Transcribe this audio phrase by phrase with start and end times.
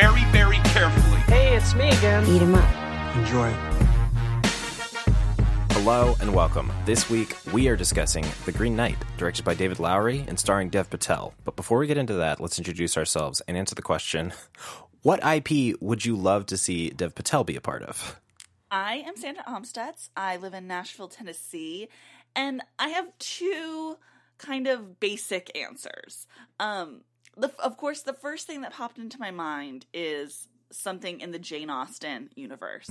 [0.00, 1.20] very, very carefully.
[1.26, 2.26] Hey, it's me again.
[2.26, 3.16] Eat 'em up.
[3.16, 3.50] Enjoy.
[5.72, 6.72] Hello and welcome.
[6.86, 10.88] This week we are discussing The Green Knight, directed by David Lowery and starring Dev
[10.88, 11.34] Patel.
[11.44, 14.32] But before we get into that, let's introduce ourselves and answer the question
[15.02, 18.18] What IP would you love to see Dev Patel be a part of?
[18.70, 20.08] I am Sandra Amstutz.
[20.16, 21.88] I live in Nashville, Tennessee,
[22.34, 23.98] and I have two
[24.38, 26.26] kind of basic answers.
[26.58, 27.02] Um,
[27.40, 31.38] the, of course, the first thing that popped into my mind is something in the
[31.38, 32.88] Jane Austen universe.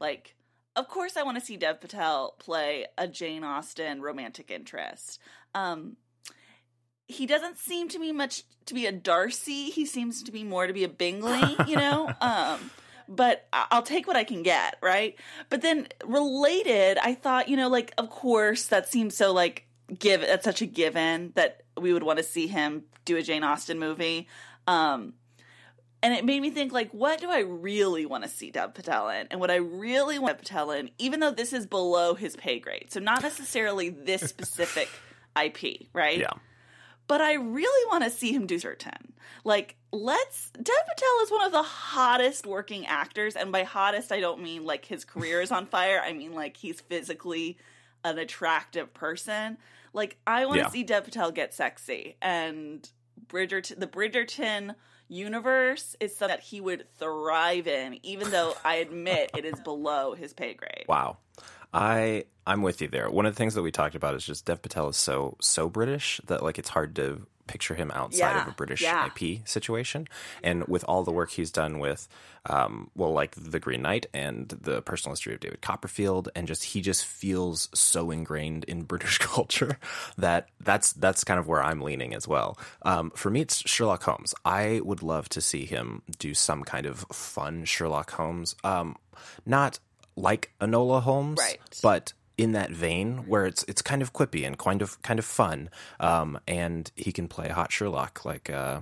[0.00, 0.34] Like,
[0.76, 5.18] of course, I want to see Dev Patel play a Jane Austen romantic interest.
[5.54, 5.96] Um,
[7.08, 9.70] he doesn't seem to me much to be a Darcy.
[9.70, 12.10] He seems to be more to be a Bingley, you know.
[12.20, 12.70] Um,
[13.08, 15.16] but I'll take what I can get, right?
[15.50, 19.66] But then related, I thought, you know, like of course that seems so like
[19.98, 23.44] give that's such a given that we would want to see him do a Jane
[23.44, 24.28] Austen movie.
[24.66, 25.14] Um,
[26.02, 29.08] and it made me think like what do i really want to see dev patel
[29.08, 29.28] in?
[29.30, 32.86] And what i really want patel in even though this is below his pay grade
[32.90, 34.88] so not necessarily this specific
[35.42, 35.58] ip
[35.92, 36.18] right?
[36.18, 36.32] Yeah.
[37.06, 39.12] but i really want to see him do certain.
[39.44, 44.20] Like let's dev patel is one of the hottest working actors and by hottest i
[44.20, 46.02] don't mean like his career is on fire.
[46.04, 47.58] I mean like he's physically
[48.04, 49.58] an attractive person
[49.92, 50.68] like i want to Yeah.
[50.70, 52.88] see dev patel get sexy and
[53.26, 54.74] bridgerton the bridgerton
[55.08, 60.14] universe is something that he would thrive in even though i admit it is below
[60.14, 61.18] his pay grade Wow.
[61.74, 63.08] I I'm with you there.
[63.08, 65.70] One of the things that we talked about is just Dev Patel is so so
[65.70, 69.08] British that like it's hard to picture him outside of a British yeah.
[69.14, 70.08] IP situation.
[70.42, 72.08] And with all the work he's done with
[72.46, 76.64] um well like The Green Knight and the personal history of David Copperfield and just
[76.64, 79.78] he just feels so ingrained in British culture
[80.18, 82.58] that that's that's kind of where I'm leaning as well.
[82.82, 84.34] Um for me it's Sherlock Holmes.
[84.44, 88.56] I would love to see him do some kind of fun Sherlock Holmes.
[88.64, 88.96] Um
[89.46, 89.78] not
[90.16, 91.60] like Enola Holmes, Right.
[91.82, 95.24] but in that vein where it's it's kind of quippy and kind of kind of
[95.24, 95.70] fun,
[96.00, 98.80] um, and he can play a hot Sherlock like uh,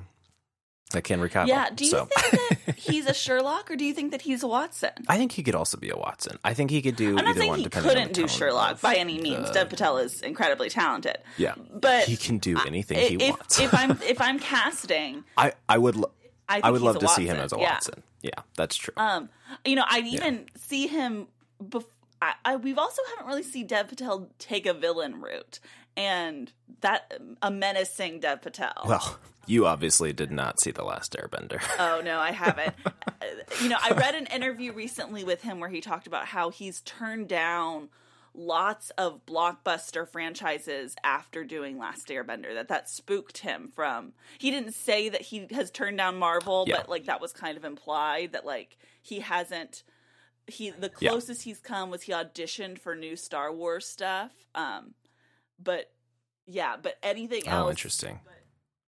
[0.95, 1.47] like Henry Cavill.
[1.49, 2.05] yeah do you so.
[2.07, 5.31] think that he's a sherlock or do you think that he's a watson I think
[5.33, 6.37] he could also be a Watson.
[6.43, 7.59] I think he could do I'm not either saying one.
[7.61, 9.47] he couldn't do Sherlock by any means.
[9.49, 11.19] the- Dev Patel is incredibly talented.
[11.37, 11.55] Yeah,
[11.87, 13.61] but he can do anything I- he if, wants.
[13.61, 16.11] if I'm if I'm casting, I I would lo-
[16.49, 17.75] I, I would love to see him as a Yeah.
[17.75, 18.03] Watson.
[18.23, 18.95] Yeah, that's true.
[18.97, 19.29] Um,
[19.65, 21.29] you know, I'd even see him.
[21.63, 21.85] Bef-
[22.23, 25.59] I, I we've also haven't really seen Dev Patel take a villain route,
[25.97, 28.73] and that a menacing Dev Patel.
[28.87, 31.61] well, you obviously did not see the Last Airbender.
[31.79, 32.75] Oh no, I haven't.
[33.63, 36.81] You know, I read an interview recently with him where he talked about how he's
[36.83, 37.89] turned down
[38.33, 42.55] lots of blockbuster franchises after doing Last Airbender.
[42.55, 44.13] That that spooked him from.
[44.39, 46.77] He didn't say that he has turned down Marvel, Yeah.
[46.77, 49.83] but like that was kind of implied that like he hasn't.
[50.51, 51.11] He the Yeah.
[51.11, 54.33] closest he's come was he auditioned for new Star Wars stuff.
[54.55, 54.95] Um,
[55.59, 55.93] but
[56.47, 57.67] yeah, but anything else.
[57.67, 58.21] oh, interesting.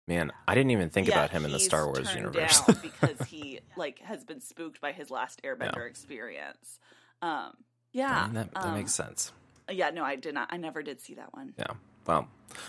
[0.08, 2.62] Man, I didn't even think Yeah, about him in the Star Wars universe.
[2.82, 6.80] because he like has been spooked by his last Airbender experience.
[7.22, 7.52] Um,
[7.92, 9.32] yeah, I mean, that, that um, makes sense.
[9.70, 10.48] Yeah, no, I did not.
[10.52, 11.54] I never did see that one.
[11.58, 11.74] Yeah.
[12.06, 12.28] Well,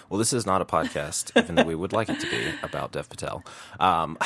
[0.10, 2.92] well, this is not a podcast, even though we would like it to be about
[2.92, 3.44] Dev Patel.
[3.80, 4.18] Um,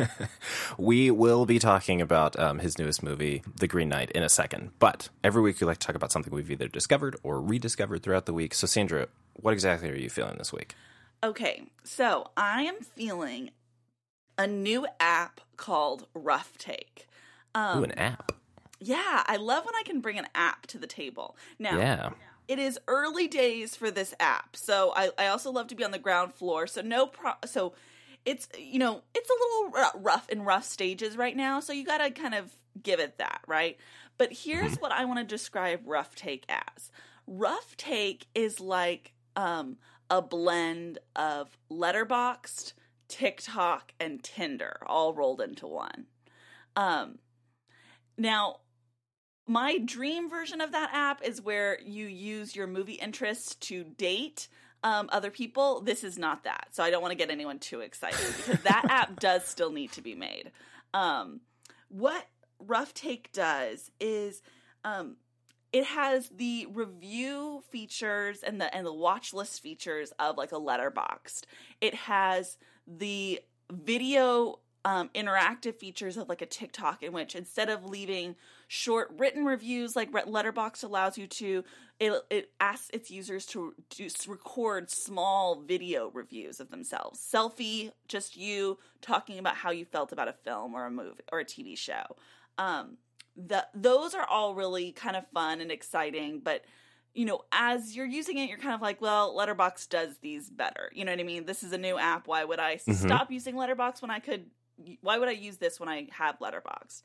[0.78, 4.72] we will be talking about um, his newest movie, The Green Knight, in a second.
[4.78, 8.26] But every week we like to talk about something we've either discovered or rediscovered throughout
[8.26, 8.54] the week.
[8.54, 10.74] So, Sandra, what exactly are you feeling this week?
[11.22, 13.50] Okay, so I am feeling
[14.36, 17.08] a new app called Rough Take.
[17.54, 18.32] Um, Ooh, an app.
[18.80, 21.36] Yeah, I love when I can bring an app to the table.
[21.58, 22.10] Now, Yeah.
[22.48, 25.90] It is early days for this app, so I, I also love to be on
[25.90, 26.66] the ground floor.
[26.66, 27.74] So no, pro- so
[28.24, 31.60] it's you know it's a little rough in rough stages right now.
[31.60, 32.50] So you got to kind of
[32.82, 33.76] give it that right.
[34.16, 36.90] But here's what I want to describe Rough Take as.
[37.26, 39.76] Rough Take is like um,
[40.10, 42.72] a blend of Letterboxd,
[43.06, 46.06] TikTok, and Tinder all rolled into one.
[46.74, 47.18] Um,
[48.16, 48.56] now,
[49.48, 54.48] my dream version of that app is where you use your movie interests to date
[54.84, 55.80] um, other people.
[55.80, 56.68] This is not that.
[56.72, 59.92] So I don't want to get anyone too excited because that app does still need
[59.92, 60.52] to be made.
[60.94, 61.40] Um,
[61.88, 62.28] what
[62.60, 64.42] Rough Take does is
[64.84, 65.16] um,
[65.72, 70.56] it has the review features and the and the watch list features of like a
[70.56, 71.42] Letterboxd.
[71.80, 73.40] It has the
[73.70, 78.36] video um, interactive features of like a TikTok in which instead of leaving
[78.68, 81.64] short written reviews like Letterbox allows you to,
[81.98, 87.18] it, it asks its users to do, record small video reviews of themselves.
[87.18, 91.40] Selfie, just you talking about how you felt about a film or a movie or
[91.40, 92.04] a TV show.
[92.58, 92.98] Um,
[93.36, 96.64] the those are all really kind of fun and exciting, but
[97.14, 100.90] you know, as you're using it, you're kind of like, well, Letterbox does these better.
[100.92, 101.46] You know what I mean?
[101.46, 102.28] This is a new app.
[102.28, 102.94] Why would I Mhm.
[102.94, 104.50] stop using Letterbox when I could?
[105.00, 107.02] Why would I use this when I have Letterbox?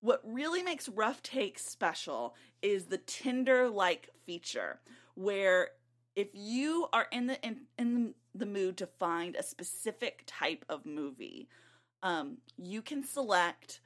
[0.00, 4.80] What really makes Rough Take special is the Tinder like feature,
[5.14, 5.70] where
[6.14, 10.86] if you are in the in, in the mood to find a specific type of
[10.86, 11.48] movie,
[12.02, 13.80] um, you can select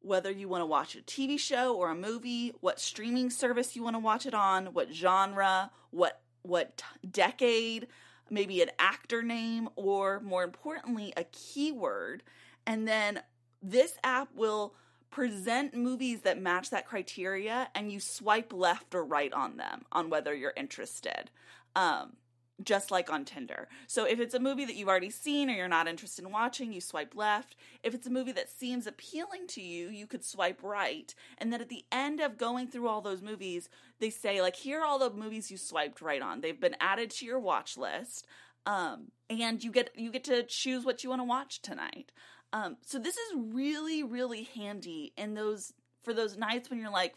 [0.00, 3.82] whether you want to watch a TV show or a movie, what streaming service you
[3.82, 7.88] want to watch it on, what genre, what what decade,
[8.30, 12.22] maybe an actor name or more importantly a keyword,
[12.66, 13.20] and then
[13.62, 14.74] this app will
[15.10, 20.10] present movies that match that criteria and you swipe left or right on them on
[20.10, 21.30] whether you're interested.
[21.74, 22.16] Um
[22.62, 23.68] just like on Tinder.
[23.86, 26.72] So if it's a movie that you've already seen or you're not interested in watching,
[26.72, 27.56] you swipe left.
[27.82, 31.14] If it's a movie that seems appealing to you, you could swipe right.
[31.38, 33.68] And then at the end of going through all those movies,
[34.00, 36.40] they say like here are all the movies you swiped right on.
[36.40, 38.26] They've been added to your watch list.
[38.66, 42.12] Um, and you get you get to choose what you want to watch tonight.
[42.52, 45.72] Um, so this is really really handy in those
[46.02, 47.14] for those nights when you're like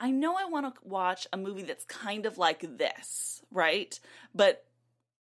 [0.00, 3.98] I know I want to watch a movie that's kind of like this, right?
[4.34, 4.64] But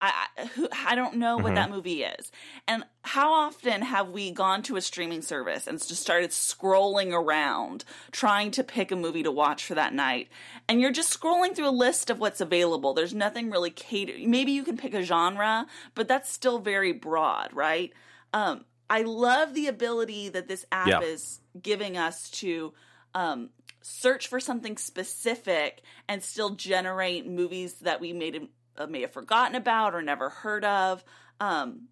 [0.00, 1.54] I I, I don't know what Mhm.
[1.54, 2.30] that movie is.
[2.68, 7.84] And how often have we gone to a streaming service and just started scrolling around
[8.10, 10.28] trying to pick a movie to watch for that night?
[10.68, 12.92] And you're just scrolling through a list of what's available.
[12.92, 14.20] There's nothing really catered.
[14.20, 17.92] Maybe you can pick a genre, but that's still very broad, right?
[18.34, 21.00] Um, I love the ability that this app Yeah.
[21.00, 22.72] is giving us to
[23.14, 23.50] um,
[23.82, 29.12] search for something specific and still generate movies that we may have, uh, may have
[29.12, 31.02] forgotten about or never heard of.
[31.40, 31.88] Um,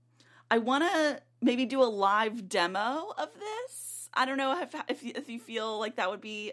[0.50, 4.08] I want to maybe do a live demo of this.
[4.12, 6.52] I don't know if if if you feel like that would be.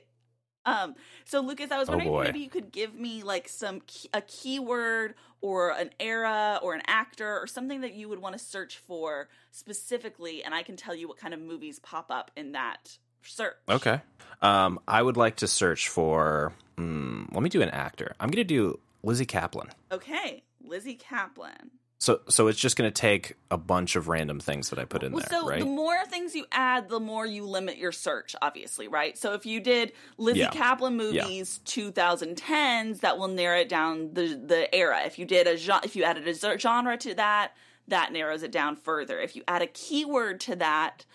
[0.66, 2.22] Um, so Lucas, I was Oh, wondering boy.
[2.22, 6.76] if maybe you could give me like some key, a keyword or an era or
[6.76, 10.76] an actor or something that you would want to search for specifically, and I can
[10.76, 13.56] tell you what kind of movies pop up in that search.
[13.70, 14.02] Okay.
[14.42, 16.54] Um, I would like to search for.
[16.78, 18.16] Mm, let me do an actor.
[18.20, 19.70] I'm going to do Lizzy Caplan.
[19.92, 21.70] Okay, Lizzy Caplan.
[22.02, 25.04] So, so it's just going to take a bunch of random things that I put
[25.04, 25.60] in Well, there, so right?
[25.60, 29.16] the more things you add, the more you limit your search, obviously, right?
[29.16, 30.50] So if you did Lizzy Yeah.
[30.50, 31.22] Caplan Yeah.
[31.26, 35.04] movies 2010s, that will narrow it down the the era.
[35.06, 35.54] If you did a
[35.84, 37.52] if you added a genre to that,
[37.88, 39.20] that narrows it down further.
[39.20, 41.06] If you add a keyword to that,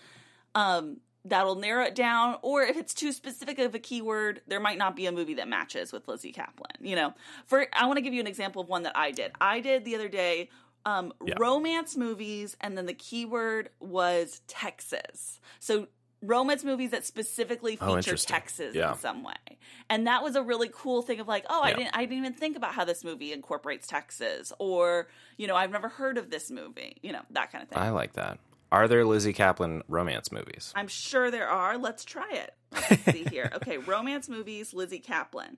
[0.55, 2.37] um, that'll narrow it down.
[2.41, 5.49] Or if it's too specific of a keyword, there might not be a movie that
[5.49, 6.77] matches with Lizzy Caplan.
[6.79, 7.13] You know,
[7.45, 9.33] for I want to give you an example of one that I did.
[9.41, 10.47] I did the other day
[10.87, 11.35] um, Yeah.
[11.37, 15.39] romance movies, and then the keyword was Texas.
[15.59, 15.87] So
[16.21, 18.33] romance movies that specifically Oh, feature interesting.
[18.33, 18.93] Texas Yeah.
[18.93, 19.59] in some way,
[19.89, 22.33] and that was a really cool thing of like, oh, I didn't, I didn't even
[22.33, 25.07] think about how this movie incorporates Texas, or
[25.37, 27.77] you know, I've never heard of this movie, you know, that kind of thing.
[27.77, 28.39] I like that.
[28.71, 30.73] Are there Lizzy Caplan romance movies?
[30.75, 31.77] I'm sure there are.
[31.77, 32.53] Let's try it.
[32.71, 33.49] Let's see here.
[33.55, 35.57] Okay, romance movies, Lizzy Caplan.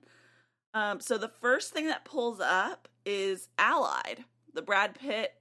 [0.74, 5.32] Um, so the first thing that pulls up is Allied, the Brad Pitt,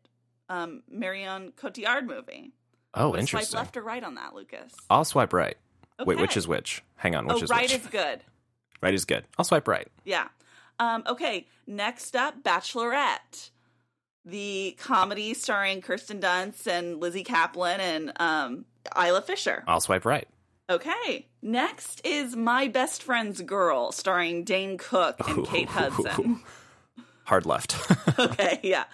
[0.50, 2.54] um, Marion Cotillard movie.
[2.94, 3.52] Oh, Wanna interesting.
[3.52, 4.74] Swipe left or right on that, Lucas?
[4.90, 5.58] I'll swipe right.
[6.06, 6.84] Wait, which is which?
[6.96, 7.74] Hang on, which oh, is right which?
[7.74, 8.24] is good.
[8.82, 9.26] right is good.
[9.38, 9.88] I'll swipe right.
[10.06, 10.30] Yeah.
[10.80, 13.50] Um, okay, next up, Bachelorette,
[14.26, 18.66] the comedy starring Kirsten Dunst and Lizzy Caplan and um,
[18.98, 19.64] Isla Fisher.
[19.68, 20.28] I'll swipe right.
[20.70, 26.42] Okay, next is My Best Friend's Girl, starring Dane Cook and Kate Hudson.
[27.30, 27.78] Hard left.
[28.20, 28.86] okay, yeah.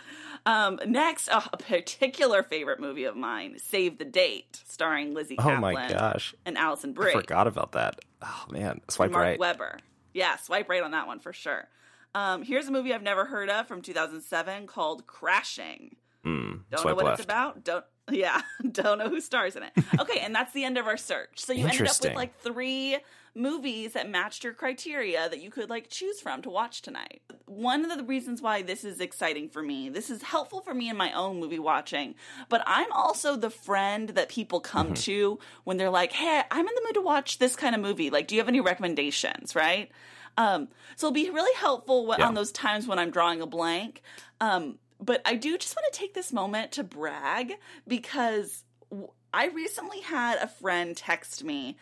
[0.45, 5.43] Um, next, oh, a particular favorite movie of mine, Save the Date, starring Lizzy oh
[5.43, 6.35] Caplan my gosh.
[6.45, 7.99] and Alison I forgot about that.
[8.21, 8.81] Oh man.
[8.89, 9.39] Swipe Mark right.
[9.39, 9.79] Webber.
[10.13, 11.69] Yeah, swipe right on that one for sure.
[12.13, 15.95] Um, here's a movie I've never heard of from 2007 called Crashing.
[16.25, 17.19] Mm, Don't know what left.
[17.19, 17.63] it's about.
[17.63, 19.71] Don't Yeah, don't know who stars in it.
[19.97, 21.39] Okay, and that's the end of our search.
[21.39, 22.97] So you ended up with like three
[23.35, 27.21] movies that matched your criteria that you could like choose from to watch tonight.
[27.45, 30.89] One of the reasons why this is exciting for me, this is helpful for me
[30.89, 32.15] in my own movie watching,
[32.49, 36.73] but I'm also the friend that people come to when they're like, "Hey, I'm in
[36.75, 38.09] the mood to watch this kind of movie.
[38.09, 39.91] Like, do you have any recommendations?" Right?
[40.37, 42.27] Um, so it'll be really helpful Yeah.
[42.27, 44.01] on those times when I'm drawing a blank.
[44.41, 47.53] Um, but I do just want to take this moment to brag
[47.87, 51.77] because w- I recently had a friend text me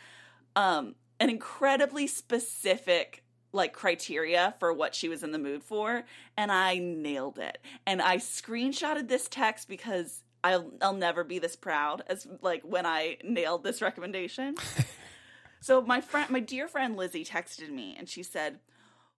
[0.55, 6.03] um, an incredibly specific like criteria for what she was in the mood for,
[6.35, 7.59] and I nailed it.
[7.87, 12.85] And I screenshotted this text because I'll I'll never be this proud as like when
[12.85, 14.55] I nailed this recommendation.
[15.61, 18.59] so my friend, my dear friend Lizzie, texted me and she said.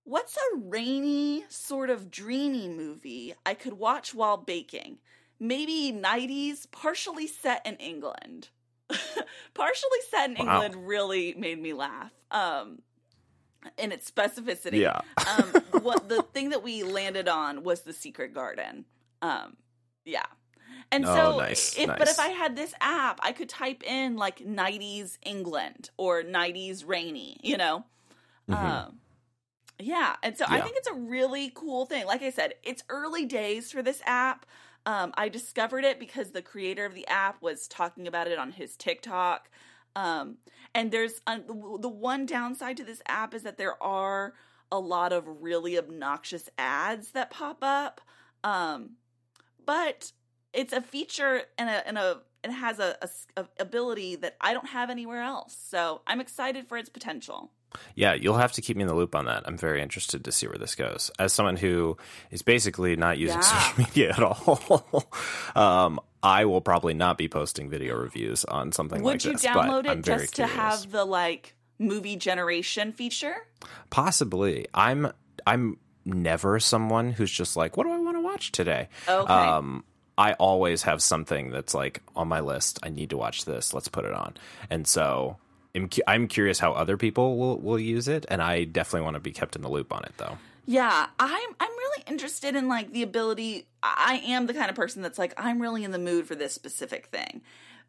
[0.07, 5.00] What's a rainy, sort of dreamy movie I could watch while baking?
[5.39, 8.50] Maybe 90s, partially set in England.
[9.54, 10.63] partially set in Wow.
[10.63, 12.12] England really made me laugh.
[12.32, 12.80] Um,
[13.77, 14.80] in its specificity.
[14.82, 15.01] Yeah.
[15.27, 18.86] um, what the thing that we landed on was the Secret Garden.
[19.22, 19.58] Um,
[20.06, 20.25] yeah.
[20.92, 24.18] And Oh, so, nice, if, but if I had this app, I could type in
[24.18, 27.86] like '90s England or '90s rainy, you know.
[28.48, 29.00] Um,
[29.80, 32.06] yeah, and so I think it's a really cool thing.
[32.06, 34.46] Like I said, it's early days for this app.
[34.86, 38.51] Um, I discovered it because the creator of the app was talking about it on
[38.51, 39.50] his TikTok.
[39.96, 40.38] Um,
[40.74, 44.34] and there's the one downside to this app is that there are
[44.72, 48.01] a lot of really obnoxious ads that pop up.
[48.44, 48.92] Um,
[49.65, 50.12] but
[50.54, 52.98] it's a feature and a and a it has a
[53.60, 55.58] ability that I don't have anywhere else.
[55.60, 57.51] So I'm excited for its potential.
[57.96, 59.44] Yeah, you'll have to keep me in the loop on that.
[59.46, 61.12] I'm very interested to see where this goes.
[61.20, 61.98] As someone who
[62.32, 63.41] is basically not using Yeah.
[63.41, 65.08] social media at all,
[65.55, 69.46] um, I will probably not be posting video reviews on something Would like you this.
[69.46, 73.36] download but I'm it just to have the like movie generation feature?
[73.89, 74.65] Possibly.
[74.74, 75.12] I'm
[75.48, 78.89] I'm never someone who's just like, what do I want to watch today?
[79.08, 79.34] Okay.
[79.34, 79.84] Um,
[80.17, 82.79] I always have something that's like on my list.
[82.84, 83.74] I need to watch this.
[83.74, 84.36] Let's put it on.
[84.70, 85.38] And so
[85.75, 89.15] I'm, cu- I'm curious how other people will, will use it, and I definitely want
[89.15, 90.38] to be kept in the loop on it, though.
[90.67, 94.75] Yeah, I'm I'm really interested in like the ability I I am the kind of
[94.75, 97.41] person that's like I'm really in the mood for this specific thing.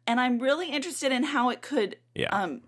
[0.05, 2.29] And I'm really interested in how it could Yeah.
[2.29, 2.61] um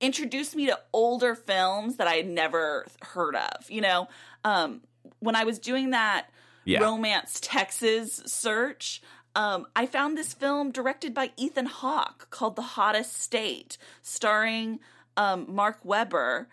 [0.00, 4.08] introduce me to older films that I had never heard of, you know?
[4.44, 4.80] Um
[5.20, 6.26] when I was doing that
[6.64, 6.82] Yeah.
[6.82, 9.02] romance Texas search,
[9.38, 14.80] um, I found this film directed by Ethan Hawke called The Hottest State, starring
[15.16, 16.48] um, Mark Webber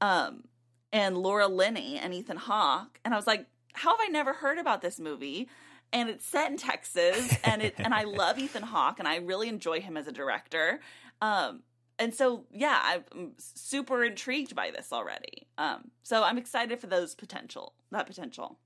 [0.00, 0.44] um,
[0.90, 2.98] and Laura Linney and Ethan Hawke.
[3.04, 3.44] And I was like,
[3.74, 5.50] how have I never heard about this movie?
[5.92, 9.48] And it's set in Texas, and it and I love Ethan Hawke, and I really
[9.48, 10.80] enjoy him as a director.
[11.20, 11.62] Um,
[11.98, 15.46] and so, yeah, I'm super intrigued by this already.
[15.58, 18.58] Um, so I'm excited for those potential, that potential.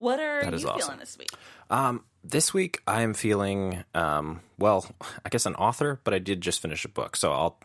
[0.00, 0.80] What are you awesome.
[0.80, 1.30] feeling this week?
[1.70, 4.86] Um, this week I am feeling um, well,
[5.24, 7.58] I guess an author, but I did just finish a book, so I'll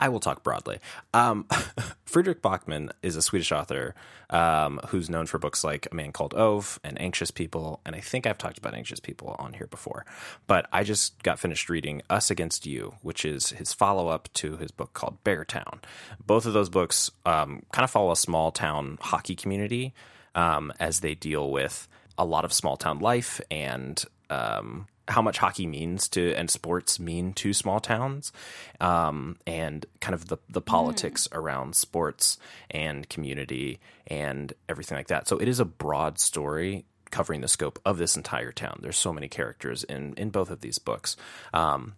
[0.00, 0.78] I will talk broadly.
[1.12, 1.44] Um,
[2.06, 3.94] Fredrik Backman is a Swedish author
[4.30, 8.00] um, who's known for books like A Man Called Ove and Anxious People, and I
[8.00, 10.06] think I've talked about Anxious People on here before.
[10.46, 14.56] But I just got finished reading Us Against You, which is his follow up to
[14.56, 15.80] his book called Beartown.
[16.24, 19.92] Both of those books um, kind of follow a small town hockey community
[20.34, 21.86] um, as they deal with
[22.18, 27.00] a lot of small town life and um, how much hockey means to and sports
[27.00, 28.32] mean to small towns,
[28.80, 32.38] um, and kind of the the politics around sports
[32.70, 35.28] and community and everything like that.
[35.28, 38.78] So it is a broad story covering the scope of this entire town.
[38.82, 41.16] There's so many characters in in both of these books.
[41.52, 41.94] Um,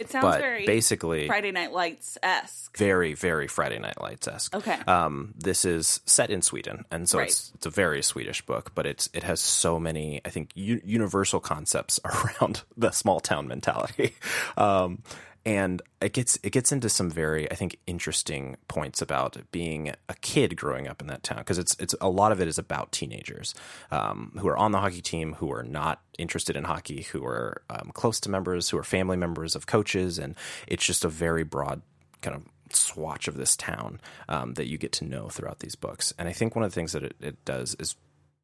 [0.00, 2.76] It sounds but very basically, Friday Night Lights esque.
[2.78, 4.54] very very Friday Night Lights esque.
[4.56, 4.78] Okay.
[4.86, 7.28] Um, this is set in Sweden, and so Right.
[7.28, 10.80] it's it's a very Swedish book, but it's it has so many I think u-
[10.84, 14.14] universal concepts around the small town mentality.
[14.56, 15.02] Um,
[15.44, 20.14] and it gets it gets into some very I think interesting points about being a
[20.20, 22.92] kid growing up in that town because it's it's a lot of it is about
[22.92, 23.54] teenagers
[23.90, 27.62] um, who are on the hockey team who are not interested in hockey who are
[27.70, 30.34] um, close to members who are family members of coaches and
[30.66, 31.82] it's just a very broad
[32.20, 32.42] kind of
[32.74, 36.12] swatch of this town um, that you get to know throughout these books.
[36.18, 37.96] And I think one of the things that it, it does is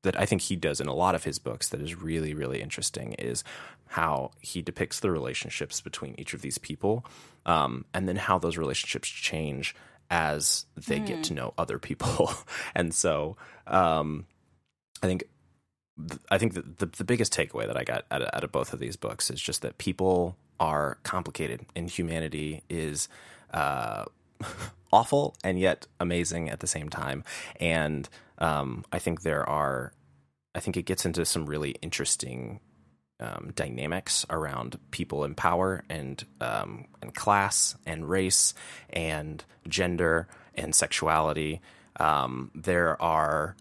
[0.02, 2.62] that I think he does in a lot of his books that is really, really
[2.62, 3.42] interesting is
[3.88, 7.04] how he depicts the relationships between each of these people
[7.46, 9.74] um, and then how those relationships change
[10.10, 12.32] as they get to know other people.
[12.74, 13.36] and so
[13.66, 14.26] um,
[15.02, 15.24] I think
[16.08, 18.52] th- I think that the, the biggest takeaway that I got out of, out of
[18.52, 23.08] both of these books is just that people are complicated and humanity is
[23.52, 24.04] uh,
[24.92, 27.24] awful and yet amazing at the same time.
[27.60, 29.92] And um, I think there are,
[30.54, 32.60] I think it gets into some really interesting
[33.20, 38.54] um, dynamics around people in power and um, and class and race
[38.90, 41.60] and gender and sexuality.
[41.98, 43.56] Um, there are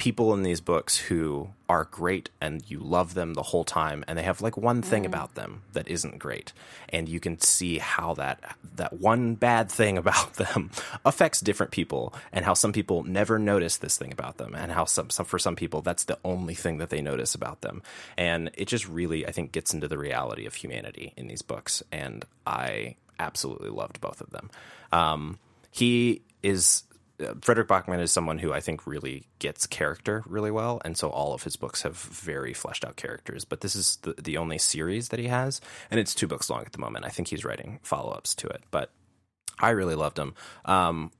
[0.00, 4.18] people in these books who are great and you love them the whole time and
[4.18, 6.54] they have like one thing about them that isn't great.
[6.88, 10.70] And you can see how that that one bad thing about them
[11.04, 14.86] affects different people and how some people never notice this thing about them and how
[14.86, 17.82] some, some for some people that's the only thing that they notice about them.
[18.16, 21.82] And it just really i think gets into the reality of humanity in these books
[21.92, 24.50] and i absolutely loved both of them.
[24.92, 25.38] Um,
[25.70, 26.84] he is
[27.40, 31.34] Fredrik Backman is someone who I think really gets character really well, and so all
[31.34, 33.44] of his books have very fleshed out characters.
[33.44, 35.60] But this is the the only series that he has,
[35.90, 37.04] and it's two books long at the moment.
[37.04, 38.90] I think he's writing follow ups to it, but
[39.58, 40.34] I really loved him.
[40.64, 41.12] Um,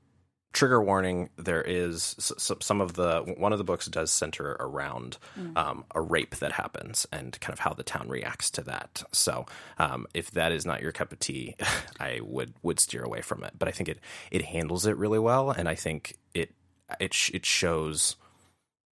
[0.53, 5.17] trigger warning: there is some of the one of the books does center around
[5.55, 9.03] um, a rape that happens and kind of how the town reacts to that.
[9.11, 9.45] So
[9.77, 11.55] um, if that is not your cup of tea,
[11.99, 13.53] I would would steer away from it.
[13.57, 13.99] But I think it
[14.31, 16.53] it handles it really well, and I think it
[16.99, 18.15] it sh- it shows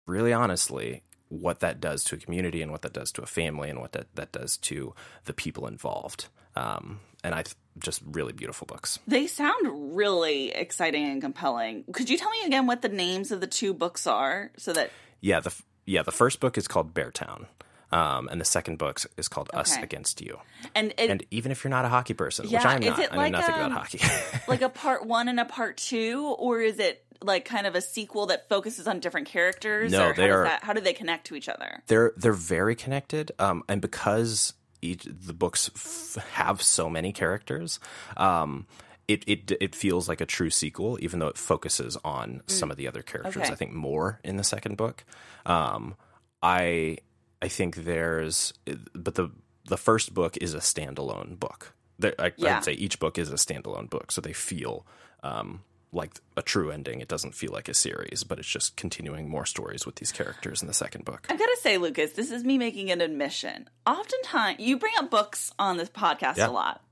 [0.06, 3.70] really honestly what that does to a community and what that does to a family
[3.70, 4.94] and what that, that does to
[5.26, 6.28] the people involved.
[6.56, 7.44] Um, and I
[7.80, 9.00] just really beautiful books.
[9.08, 11.84] They sound really exciting and compelling.
[11.92, 14.92] Could you tell me again what the names of the two books are so that
[15.22, 15.54] Yeah, the
[15.86, 17.48] yeah the first book is called Beartown,
[17.92, 20.40] um, and the second book is called Us Against You.
[20.76, 23.18] and it, And even if you're not a hockey person, which I'm not, I know
[23.18, 24.00] like, nothing um, about hockey.
[24.48, 27.82] like a part one and a part two, or is it like kind of a
[27.82, 29.92] sequel that focuses on different characters?
[29.92, 31.82] No, or they how are- That, how do they connect to each other?
[31.88, 34.54] they're they're very connected, um, and because
[34.88, 37.80] each the books f- have so many characters,
[38.18, 38.66] um,
[39.08, 42.78] it, it it feels like a true sequel, even though it focuses on some of
[42.78, 43.38] the other characters.
[43.38, 43.52] Okay.
[43.52, 45.04] I think more in the second book.
[45.46, 45.96] Um,
[46.42, 46.98] I
[47.42, 48.54] I think there's,
[48.94, 49.30] but the
[49.66, 51.74] the first book is a standalone book.
[52.04, 52.58] I, Yeah.
[52.58, 54.86] I'd say each book is a standalone book, so they feel.
[55.24, 57.00] Um, like a true ending.
[57.00, 60.62] It doesn't feel like a series, but it's just continuing more stories with these characters
[60.62, 61.26] in the second book.
[61.30, 63.70] I've gotta say, Lucas, this is me making an admission.
[63.86, 66.48] Oftentimes, you bring up books on this podcast Yeah.
[66.48, 66.84] a lot.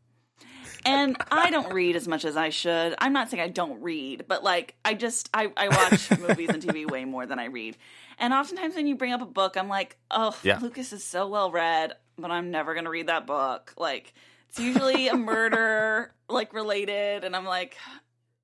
[0.88, 2.94] And I don't read as much as I should.
[3.00, 6.62] I'm not saying I don't read, but like I just I, I watch movies and
[6.62, 7.76] TV way more than I read.
[8.20, 10.60] And oftentimes when you bring up a book, I'm like, oh, Yeah.
[10.62, 13.74] Lucas is so well read, but I'm never gonna read that book.
[13.78, 14.14] Like
[14.50, 17.78] it's usually a murder like related, and I'm like,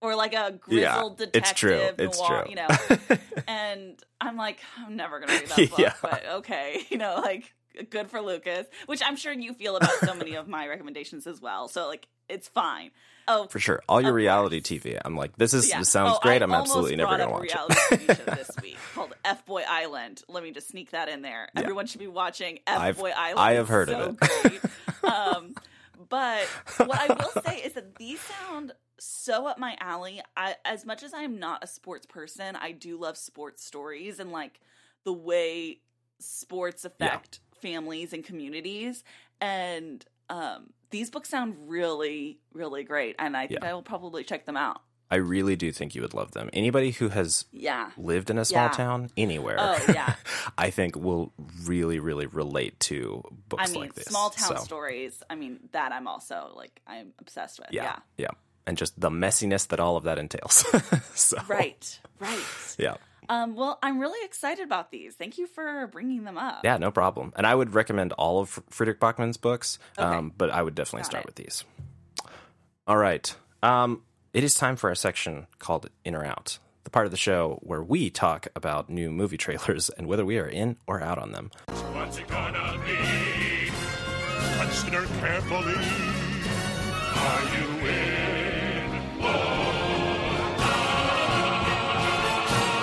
[0.02, 1.90] or like a grizzled Yeah, detective it's true.
[1.98, 2.50] It's noir, true.
[2.50, 3.18] you know.
[3.48, 5.94] and I'm like, I'm never gonna read that book, Yeah.
[6.02, 7.54] but okay, you know, like
[7.90, 11.40] good for Lucas, which I'm sure you feel about so many of my recommendations as
[11.42, 11.68] well.
[11.68, 12.92] So like, it's fine.
[13.28, 13.82] Oh, For sure.
[13.88, 14.82] All your reality course.
[14.84, 15.00] TV.
[15.06, 15.80] I'm like, this is yeah.
[15.80, 16.42] this sounds Oh, great.
[16.42, 18.00] I I'm absolutely never gonna watch reality it.
[18.08, 20.24] TV show this week called F Boy Island.
[20.28, 21.48] Let me just sneak that in there.
[21.56, 23.40] Everyone should be watching F Boy Island.
[23.40, 24.60] I have heard so of Great.
[25.04, 25.54] um,
[26.10, 26.44] but
[26.78, 30.22] what I will say is that these sound so up my alley.
[30.38, 34.32] I, as much as I'm not a sports person, I do love sports stories and
[34.32, 34.60] like
[35.06, 35.80] the way
[36.20, 39.04] sports affect families and communities.
[39.40, 43.16] And um, these books sound really, really great.
[43.18, 43.70] And I think Yeah.
[43.72, 44.82] I will probably check them out.
[45.10, 46.50] I really do think you would love them.
[46.54, 47.90] Anybody who has Yeah.
[47.98, 48.70] lived in a small Yeah.
[48.70, 50.16] town anywhere, Oh, yeah.
[50.60, 51.34] I think will
[51.66, 54.06] really, really relate to books I mean, like this.
[54.06, 55.22] small town So, stories.
[55.30, 57.70] I mean, that I'm also like I'm obsessed with.
[57.72, 58.28] Yeah, Yeah.
[58.66, 60.66] Yeah, and just the messiness that all of that entails.
[61.16, 62.00] so, Right.
[62.20, 62.40] Right.
[62.78, 62.96] Yeah.
[63.30, 65.14] Um, well, I'm really excited about these.
[65.16, 66.62] Thank you for bringing them up.
[66.66, 67.32] Yeah, no problem.
[67.38, 70.06] And I would recommend all of Fredrik Backman's books, Okay.
[70.08, 71.28] um, but I would definitely Got start it.
[71.28, 71.64] with these.
[72.88, 73.34] All right.
[73.64, 74.02] Um,
[74.34, 77.60] it is time for a section called In or Out, the part of the show
[77.62, 81.32] where we talk about new movie trailers and whether we are in or out on
[81.32, 81.52] them.
[81.94, 83.70] What's it gonna be?
[84.60, 85.76] Consider carefully.
[87.14, 87.71] Are you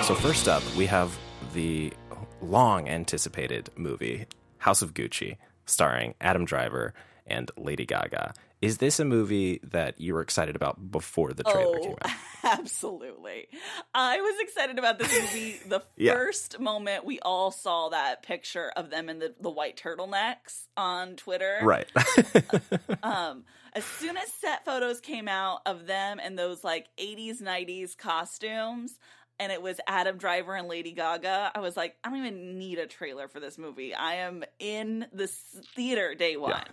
[0.09, 1.15] So, first up, we have
[1.53, 1.93] the
[2.41, 4.25] long anticipated movie,
[4.57, 6.95] House of Gucci, starring Adam Driver
[7.27, 8.33] and Lady Gaga.
[8.59, 12.11] Is this a movie that you were excited about before the trailer came Oh, out?
[12.59, 13.49] absolutely.
[13.93, 16.13] I was excited about this movie the Yeah.
[16.13, 21.17] first moment we all saw that picture of them in the, the white turtlenecks on
[21.17, 21.59] Twitter.
[21.61, 21.87] Right.
[23.01, 27.95] Um, as soon as set photos came out of them in those like 80s, 90s
[27.97, 28.99] costumes,
[29.39, 32.77] and it was Adam Driver and Lady Gaga, I was like, I don't even need
[32.79, 33.93] a trailer for this movie.
[33.93, 36.63] I am in the theater day one.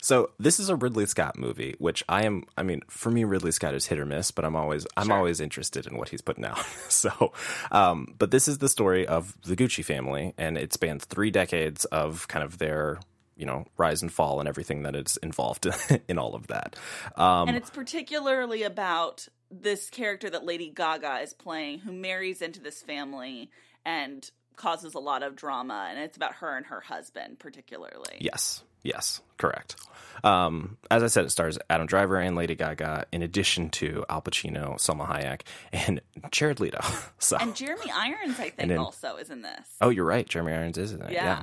[0.00, 2.44] So this is a Ridley Scott movie, which I am.
[2.56, 5.16] I mean, for me, Ridley Scott is hit or miss, but I'm always I'm Sure.
[5.16, 6.58] always interested in what he's putting out.
[6.88, 7.32] so,
[7.72, 11.84] um, but this is the story of the Gucci family, and it spans three decades
[11.86, 13.00] of kind of their
[13.36, 15.66] you know rise and fall and everything that is involved
[16.08, 16.76] in all of that.
[17.16, 22.60] Um, and it's particularly about this character that Lady Gaga is playing, who marries into
[22.60, 23.50] this family
[23.84, 25.88] and causes a lot of drama.
[25.90, 28.16] And it's about her and her husband, particularly.
[28.20, 29.76] Yes, yes, correct.
[30.24, 34.20] Um, as I said, it stars Adam Driver and Lady Gaga, in addition to Al
[34.20, 36.80] Pacino, Salma Hayek, and Jared Leto.
[37.20, 39.68] So, And Jeremy Irons, I think, then- also is in this.
[39.80, 41.12] oh, you're right, Jeremy Irons is in it.
[41.12, 41.24] Yeah.
[41.24, 41.42] Yeah.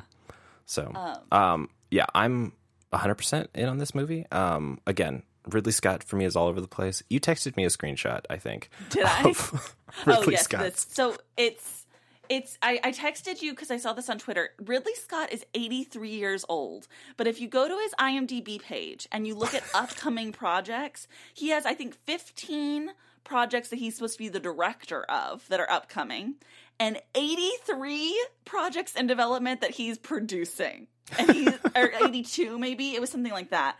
[0.66, 0.92] So,
[1.32, 2.52] um, yeah, I'm
[2.90, 4.26] 100 percent in on this movie.
[4.32, 7.04] Um, again, Ridley Scott for me is all over the place.
[7.10, 8.70] You texted me a screenshot, I think.
[8.90, 9.30] Did I?
[9.30, 9.76] of
[10.08, 10.86] oh yes, Scott's.
[10.86, 10.96] this.
[10.96, 11.86] So it's
[12.30, 14.50] it's I, I texted you because I saw this on Twitter.
[14.64, 19.28] Ridley Scott is 83 years old, but if you go to his IMDb page and
[19.28, 22.92] you look at upcoming projects, he has I think 15
[23.24, 26.36] projects that he's supposed to be the director of that are upcoming,
[26.80, 30.88] and 83 projects in development that he's producing.
[31.20, 33.78] And he's or 82 maybe it was something like that.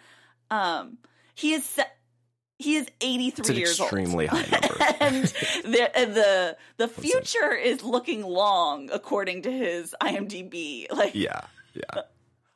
[0.52, 1.00] Um,
[1.36, 1.80] he is.
[2.58, 4.78] He is 83 It's an years old extremely high number.
[5.02, 10.88] and the the the future is looking long according to his IMDb.
[10.90, 11.42] Like Yeah,
[11.74, 12.04] yeah.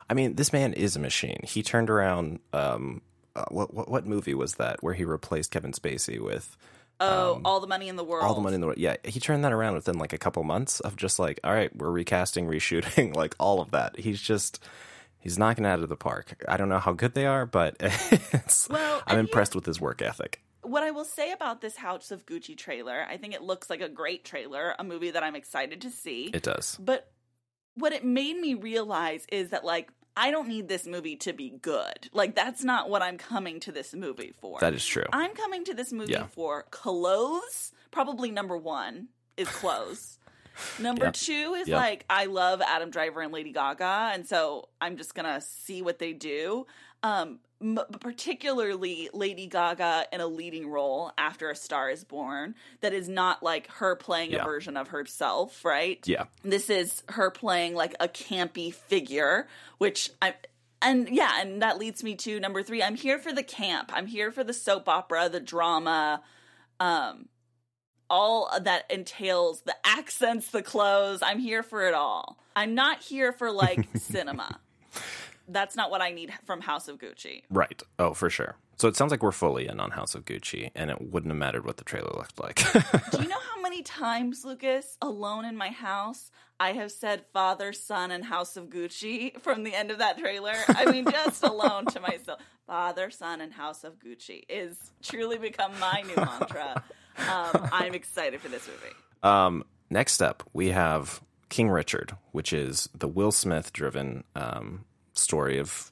[0.08, 1.40] I mean, this man is a machine.
[1.44, 2.40] He turned around.
[2.52, 3.02] Um,
[3.36, 6.56] uh, what, what what movie was that where he replaced Kevin Spacey with
[7.00, 8.24] oh, all the money in the world.
[8.24, 8.78] Um, all the money in the world?
[8.78, 11.74] Yeah, he turned that around within like a couple months of just like, all right,
[11.74, 13.98] we're recasting, reshooting, like all of that.
[13.98, 14.62] He's just
[15.20, 16.42] he's knocking it out of the park.
[16.48, 20.02] I don't know how good they are, but it's, Well, I'm impressed with his work
[20.02, 20.42] ethic.
[20.62, 23.80] What I will say about this House of Gucci trailer, I think it looks like
[23.80, 26.30] a great trailer, a movie that I'm excited to see.
[26.34, 26.76] It does.
[26.78, 27.10] But
[27.74, 31.50] what it made me realize is that like I don't need this movie to be
[31.50, 32.10] good.
[32.12, 34.58] Like that's not what I'm coming to this movie for.
[34.60, 35.06] That is true.
[35.12, 36.26] I'm coming to this movie Yeah.
[36.26, 37.72] for clothes.
[37.90, 40.18] Probably number one is clothes.
[40.78, 45.14] Number two is like I love Adam Driver and Lady Gaga, and so I'm just
[45.14, 46.66] gonna see what they do.
[47.02, 52.54] Um, m- particularly Lady Gaga in a leading role after A Star Is Born.
[52.82, 54.42] That is not like her playing Yeah.
[54.42, 55.98] a version of herself, right?
[56.06, 56.24] Yeah.
[56.42, 60.34] This is her playing like a campy figure, which I
[60.82, 62.82] and yeah, and that leads me to number 3.
[62.82, 63.90] I'm here for the camp.
[63.94, 66.22] I'm here for the soap opera, the drama,
[66.80, 67.28] um
[68.10, 71.20] all that entails the accents, the clothes.
[71.22, 72.38] I'm here for it all.
[72.54, 74.60] I'm not here for like cinema.
[75.48, 77.42] That's not what I need from House of Gucci.
[77.50, 77.82] Right.
[77.98, 78.56] Oh, for sure.
[78.76, 81.38] So it sounds like we're fully in on House of Gucci, and it wouldn't have
[81.38, 82.56] mattered what the trailer looked like.
[83.10, 87.72] Do you know how many times, Lucas, alone in my house, I have said Father,
[87.74, 90.54] Son, and House of Gucci from the end of that trailer?
[90.68, 92.40] I mean, just alone to myself.
[92.66, 96.82] Father, Son, and House of Gucci is truly become my new mantra.
[97.18, 98.94] Um, I'm excited for this movie.
[99.22, 105.58] Um, next up, we have King Richard, which is the Will Smith driven um, story
[105.58, 105.90] of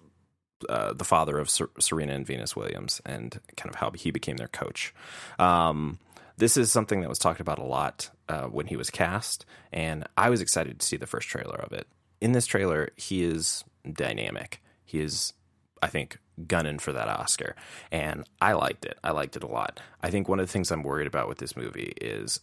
[0.69, 4.37] uh, the father of Ser- Serena and Venus Williams and kind of how he became
[4.37, 4.95] their coach.
[5.39, 5.99] Um,
[6.37, 10.07] this is something that was talked about a lot uh, when he was cast, and
[10.17, 11.87] I was excited to see the first trailer of it.
[12.21, 14.63] In this trailer, he is dynamic.
[14.85, 15.33] He is,
[15.83, 17.57] I think, gunning for that Oscar,
[17.91, 18.99] and I liked it.
[19.03, 19.81] I liked it a lot.
[20.03, 22.41] I think one of the things I'm worried about with this movie is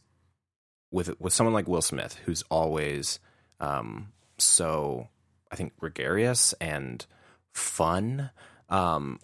[0.91, 3.19] with with someone like Will Smith, who's always
[3.59, 5.07] um, so
[5.51, 7.05] I think gregarious and
[7.53, 8.31] fun.
[8.69, 9.19] Um,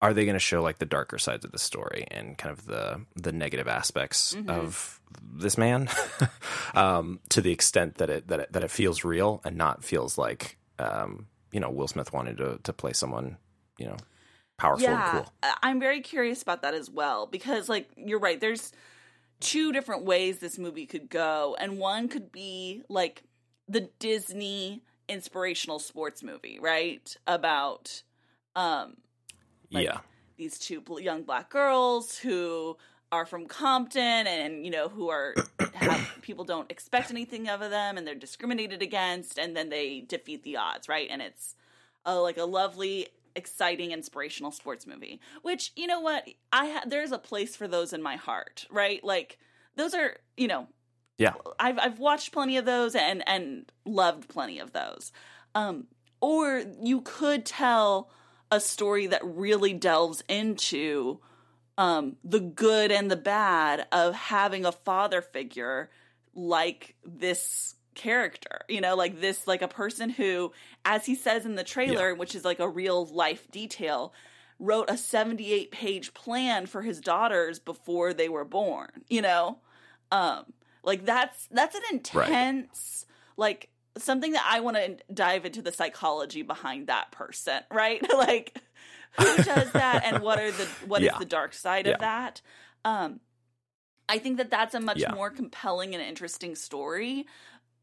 [0.00, 2.66] are they going to show like the darker sides of the story and kind of
[2.66, 5.00] the the negative aspects of
[5.34, 5.88] this man
[6.74, 10.18] um, to the extent that it that it, that it feels real and not feels
[10.18, 13.36] like um, you know Will Smith wanted to to play someone
[13.82, 13.96] you know
[14.58, 15.32] powerful and yeah, cool.
[15.42, 18.40] I- I'm very curious about that as well because, like, you're right.
[18.40, 18.72] There's
[19.40, 23.24] two different ways this movie could go, and one could be like
[23.68, 27.14] the Disney inspirational sports movie, right?
[27.26, 28.02] About
[28.54, 28.96] um
[29.70, 29.98] like, yeah,
[30.36, 32.76] these two young black girls who
[33.10, 35.34] are from Compton and you know who are
[35.74, 40.42] have, people don't expect anything of them and they're discriminated against and then they defeat
[40.44, 41.54] the odds right and it's
[42.04, 46.28] a, like a lovely exciting inspirational sports movie which you know what?
[46.52, 49.02] I ha- there's a place for those in my heart right?
[49.02, 49.38] Like
[49.76, 50.68] those are you know
[51.18, 55.12] yeah, I've I've watched plenty of those and and loved plenty of those.
[55.54, 55.86] Um,
[56.20, 58.10] or you could tell
[58.50, 61.20] a story that really delves into
[61.78, 65.90] um the good and the bad of having a father figure
[66.34, 70.52] like this character you know like this like a person who
[70.84, 74.12] as he says in the trailer which is like a real life detail
[74.58, 79.58] wrote a 78 page plan for his daughters before they were born you know
[80.10, 80.44] um
[80.84, 86.42] like that's that's an intense like something that i want to dive into the psychology
[86.42, 88.56] behind that person right like
[89.18, 91.18] who does that and what are the what is Yeah.
[91.18, 91.94] the dark side Yeah.
[91.94, 92.40] of that
[92.84, 93.20] um
[94.08, 95.12] i think that that's a much Yeah.
[95.12, 97.26] more compelling and interesting story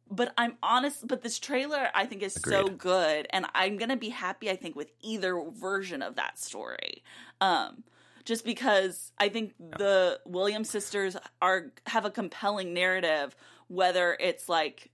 [0.10, 4.10] but i'm honest but this trailer i think is so good and i'm gonna be
[4.10, 7.04] happy i think with either version of that story.
[7.42, 7.84] Um
[8.26, 13.36] just because i think the williams sisters are have a compelling narrative
[13.68, 14.92] whether it's like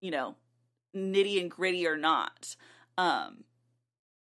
[0.00, 0.34] you know
[0.94, 2.56] nitty and gritty or not.
[2.98, 3.44] Um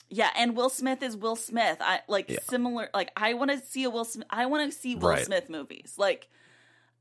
[0.10, 1.78] yeah and will smith is will smith.
[1.82, 2.40] I like Yeah.
[2.50, 5.26] similar like i want to see a will smith i want to see will Right.
[5.26, 5.96] smith movies.
[5.98, 6.28] Like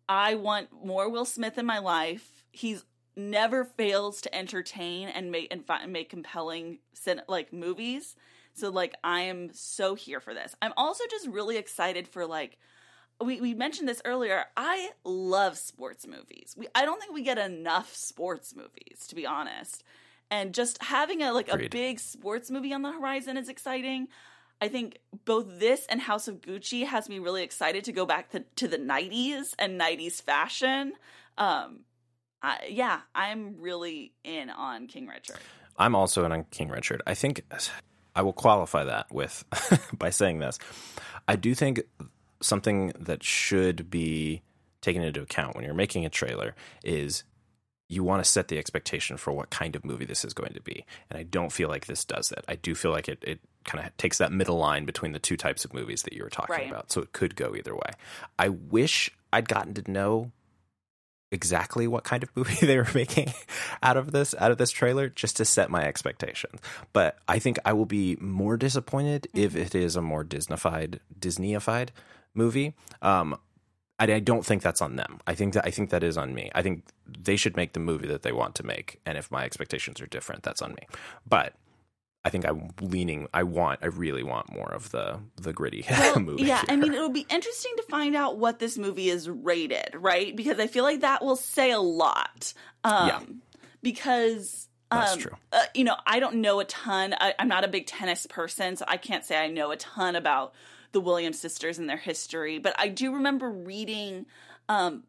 [0.09, 2.44] i want more will smith in my life.
[2.51, 2.85] He's
[3.18, 6.78] never fails to entertain and make and fi- make compelling
[7.26, 8.14] like movies.
[8.54, 10.54] So like i am so here for this.
[10.62, 12.59] I'm also just really excited for like
[13.20, 14.44] we, we mentioned this earlier.
[14.57, 16.54] I love sports movies.
[16.57, 19.83] We, i don't think we get enough sports movies to be honest.
[20.31, 24.09] And just having a like a big sports movie on the horizon is exciting.
[24.61, 28.31] I think both this and house of gucci has me really excited to go back
[28.31, 30.92] to, to the 90s and 90s fashion.
[31.37, 31.81] Um
[32.42, 35.38] I, yeah i'm really in on king richard
[35.81, 37.03] I'm also in on King Richard.
[37.07, 37.42] I think
[38.16, 39.44] I will qualify that with
[39.96, 40.59] by saying this.
[41.29, 41.83] I do think
[42.40, 44.42] something that should be
[44.81, 47.22] taken into account when you're making a trailer is
[47.88, 50.61] you want to set the expectation for what kind of movie this is going to
[50.61, 50.85] be.
[51.11, 52.44] And I don't feel like this does that.
[52.48, 55.37] I do feel like it, it kind of takes that middle line between the two
[55.37, 56.68] types of movies that you were talking Right.
[56.68, 56.90] about.
[56.90, 57.92] So it could go either way.
[58.37, 60.33] I wish I'd gotten to know
[61.30, 63.32] exactly what kind of movie they were making
[63.82, 66.60] out of this out of this trailer just to set my expectations.
[66.92, 71.90] But I think I will be more disappointed if it is a more Disneyfied Disneyified
[72.34, 72.74] movie.
[73.02, 73.38] Um
[73.98, 75.20] I, I don't think that's on them.
[75.26, 76.50] I think that I think that is on me.
[76.54, 79.44] I think they should make the movie that they want to make, and if my
[79.44, 80.86] expectations are different, that's on me.
[81.28, 81.54] But
[82.24, 83.28] I think I'm leaning.
[83.33, 83.81] I want.
[83.83, 86.42] I really want more of the the gritty Well, movie.
[86.44, 90.35] yeah, I mean, it'll be interesting to find out what this movie is rated, right?
[90.35, 92.52] Because I feel like that will say a lot.
[92.85, 93.20] Um, Yeah.
[93.83, 94.68] Because.
[94.90, 95.33] Um, That's true.
[95.52, 97.14] Uh, you know, I don't know a ton.
[97.18, 100.16] I, I'm not a big tennis person, so I can't say I know a ton
[100.16, 100.54] about
[100.92, 102.59] the Williams sisters and their history.
[102.59, 104.24] But I do remember reading
[104.68, 105.04] um,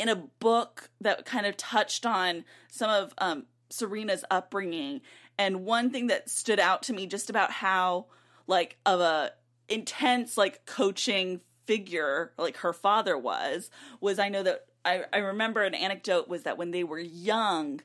[0.00, 5.02] in a book that kind of touched on some of um, Serena's upbringing.
[5.38, 8.06] And one thing that stood out to me just about how,
[8.46, 9.32] like, of a
[9.68, 13.70] intense, like, coaching figure, like her father was,
[14.00, 17.80] was I know that I, I remember an anecdote was that when they were young,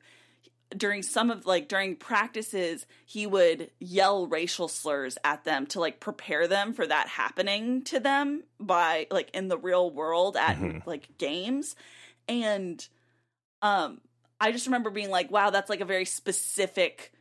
[0.76, 6.00] during some of like during practices he would yell racial slurs at them to like
[6.00, 11.18] prepare them for that happening to them by like in the real world at like
[11.18, 11.76] games.
[12.28, 12.88] And
[13.62, 14.00] um
[14.40, 17.12] i just remember being like wow that's like a very specific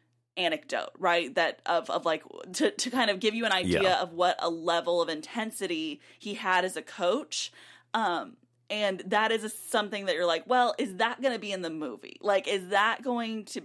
[0.45, 2.23] anecdote right that of of like
[2.53, 4.01] to to kind of give you an idea Yeah.
[4.03, 7.53] of what a level of intensity he had as a coach
[7.95, 8.37] um
[8.69, 11.63] and that is a, something that you're like well is that going to be in
[11.63, 13.63] the movie like is that going to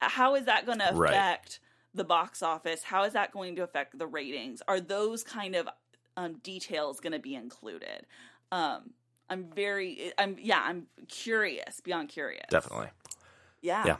[0.00, 1.12] how is that going to Right.
[1.12, 1.60] affect
[1.94, 5.68] the box office how is that going to affect the ratings are those kind of
[6.16, 8.06] um, details going to be included
[8.52, 8.90] um
[9.30, 12.88] i'm very i'm yeah i'm curious beyond curious definitely.
[13.62, 13.96] yeah, Yeah.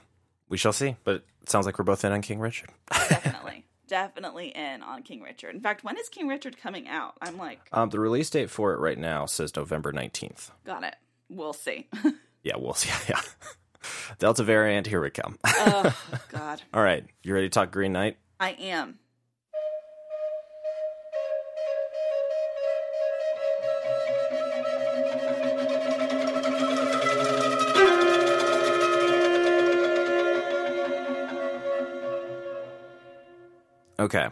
[0.49, 0.97] We shall see.
[1.05, 2.71] But it sounds like we're both in on King Richard.
[3.09, 7.39] definitely definitely in on king richard in fact when is king richard coming out i'm
[7.39, 10.51] like Um, the release date for it right now says November nineteenth.
[10.65, 10.97] got it
[11.29, 11.89] we'll see
[12.43, 12.91] Yeah, we'll see.
[13.09, 13.21] Yeah,
[14.19, 14.89] Delta variant.
[14.89, 15.39] Here we come.
[15.47, 15.97] oh
[16.31, 18.17] god All right, you ready to talk Green Knight?
[18.41, 18.99] i am
[34.07, 34.29] Okay.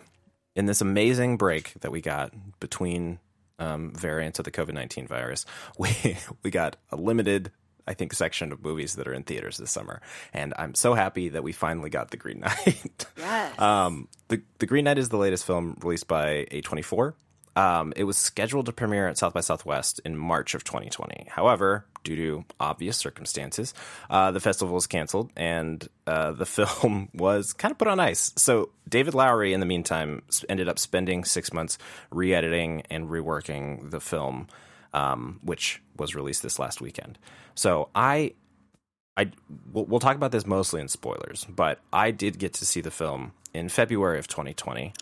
[0.54, 3.18] In this amazing break that we got between
[3.58, 5.44] um, variants of the COVID nineteen virus,
[5.78, 7.50] we we got a limited,
[7.84, 10.00] I think, section of movies that are in theaters this summer,
[10.32, 13.06] and I'm so happy that we finally got the Green Knight.
[13.18, 17.14] yes Um, the the Green Knight is the latest film released by A24.
[17.56, 21.28] Um, it was scheduled to premiere at South by Southwest in March of 2020.
[21.30, 23.74] However, due to obvious circumstances,
[24.10, 28.32] uh, the festival was canceled and uh, the film was kind of put on ice.
[28.36, 31.78] So David Lowery, in the meantime, ended up spending six months
[32.10, 34.48] re-editing and reworking the film,
[34.92, 37.18] um, which was released this last weekend.
[37.54, 38.34] So I
[39.16, 39.30] I
[39.72, 42.90] we'll, we'll talk about this mostly in spoilers, but I did get to see the
[42.90, 44.92] film in February of 2020.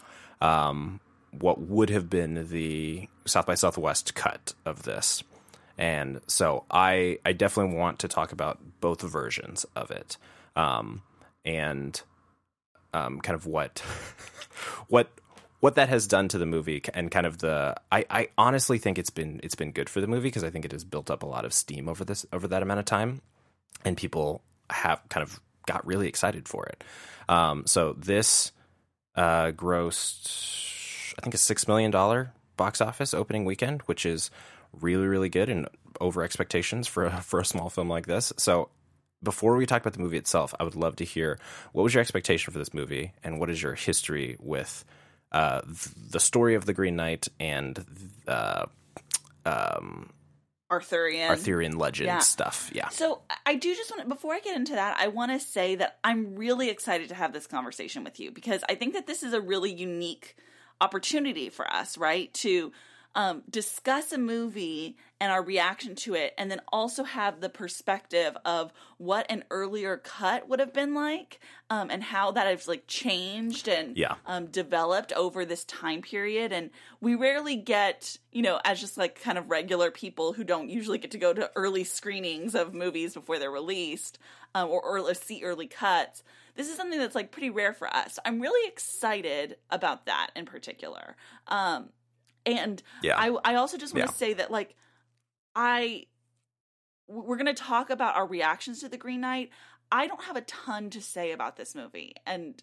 [0.41, 1.01] Um,
[1.39, 5.23] what would have been the South by Southwest cut of this,
[5.79, 10.17] and so I I definitely want to talk about both versions of it,
[10.57, 11.03] um,
[11.45, 12.01] and
[12.93, 13.79] um, kind of what
[14.89, 15.11] what
[15.61, 18.99] what that has done to the movie and kind of the I, I honestly think
[18.99, 21.23] it's been it's been good for the movie because I think it has built up
[21.23, 23.23] a lot of steam over this over that amount of time.
[23.85, 26.83] And people have kind of got really excited for it.
[27.29, 28.51] Um, so this
[29.15, 30.72] uh, grossed,
[31.19, 34.31] I think, a six million dollar box office opening weekend, which is
[34.73, 35.69] really, really good and
[36.01, 38.33] over expectations for a, for a small film like this.
[38.37, 38.69] So
[39.23, 41.39] before we talk about the movie itself, I would love to hear
[41.73, 44.85] what was your expectation for this movie and what is your history with
[45.31, 45.61] uh,
[46.11, 47.85] the story of the Green Knight and
[48.27, 48.67] uh,
[49.47, 50.11] um,
[50.71, 51.29] Arthurian.
[51.29, 52.19] Arthurian legend Yeah.
[52.21, 52.71] stuff.
[52.73, 52.89] Yeah.
[52.89, 55.75] So I do just want to, before I get into that, I want to say
[55.77, 59.23] that I'm really excited to have this conversation with you because I think that this
[59.23, 60.35] is a really unique
[60.83, 62.33] opportunity for us, right?
[62.35, 62.73] To
[63.15, 68.37] um, discuss a movie and our reaction to it, and then also have the perspective
[68.45, 71.39] of what an earlier cut would have been like,
[71.71, 74.15] um, and how that has like changed and Yeah.
[74.27, 76.53] um, developed over this time period.
[76.53, 80.71] And we rarely get, you know, as just like kind of regular people who don't
[80.71, 84.19] usually get to go to early screenings of movies before they're released
[84.55, 86.25] um, or, or see early cuts.
[86.55, 88.19] This is something that's like pretty rare for us.
[88.25, 91.17] I'm really excited about that in particular.
[91.49, 91.91] Um,
[92.45, 93.17] and Yeah.
[93.19, 94.17] I, I also just want to Yeah.
[94.17, 94.75] say that like
[95.55, 96.07] I
[97.09, 99.51] we're going to talk about our reactions to the Green Knight.
[99.91, 102.63] I don't have a ton to say about this movie, and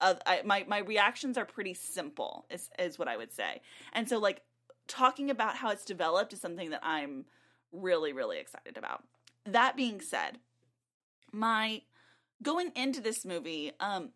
[0.00, 3.60] uh, I, my my reactions are pretty simple, is is what I would say.
[3.92, 4.42] And so, like
[4.88, 7.26] talking about how it's developed is something that I'm
[7.70, 9.04] really really excited about.
[9.44, 10.38] That being said,
[11.32, 11.82] my
[12.42, 14.10] going into this movie, um,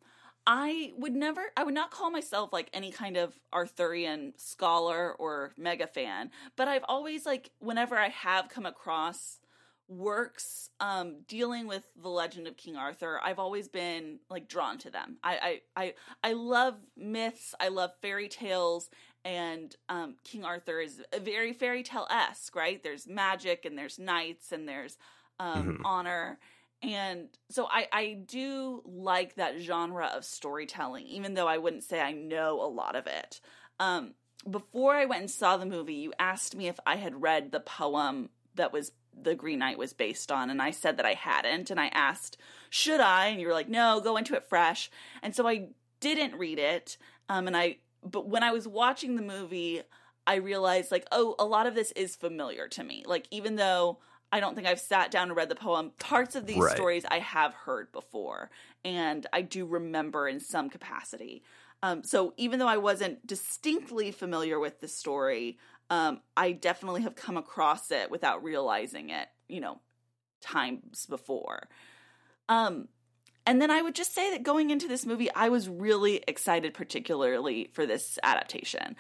[0.47, 5.53] I would never, I would not call myself like any kind of Arthurian scholar or
[5.57, 9.39] mega fan, but I've always like, whenever I have come across
[9.89, 14.89] works um dealing with the legend of king arthur i've always been like drawn to
[14.89, 15.19] them.
[15.25, 18.89] I i i, I love myths i love fairy tales
[19.25, 22.81] and um king arthur is a very fairy tale-esque right?
[22.83, 24.97] There's magic and there's knights and there's
[25.41, 25.83] um Mhm.
[25.85, 26.39] honor
[26.83, 32.01] and so I, I do like that genre of storytelling, even though I wouldn't say
[32.01, 33.41] I know a lot of it.
[33.79, 34.15] Um,
[34.49, 37.61] before I went and saw the movie, you asked me if I had read the
[37.61, 41.71] poem that was the Green Knight was based on, and I said that I hadn't.
[41.71, 42.39] And I asked,
[42.71, 43.27] should I?
[43.27, 44.91] And you were like, no, go into it fresh.
[45.23, 45.69] And so I
[46.01, 46.97] didn't read it.
[47.29, 49.83] Um, and I, but when I was watching the movie,
[50.27, 53.05] I realized like, oh, a lot of this is familiar to me.
[53.07, 53.99] Like, even though
[54.33, 56.73] I don't think I've sat down and read the poem, parts of these Right.
[56.73, 58.51] stories I have heard before,
[58.85, 61.43] and I do remember in some capacity.
[61.83, 67.17] Um, so even though I wasn't distinctly familiar with the story, um, I definitely have
[67.17, 69.81] come across it without realizing it, you know,
[70.41, 71.69] times before.
[72.49, 72.89] Um,
[73.47, 76.75] and then I would just say that going into this movie, I was really excited,
[76.75, 78.95] particularly for this adaptation.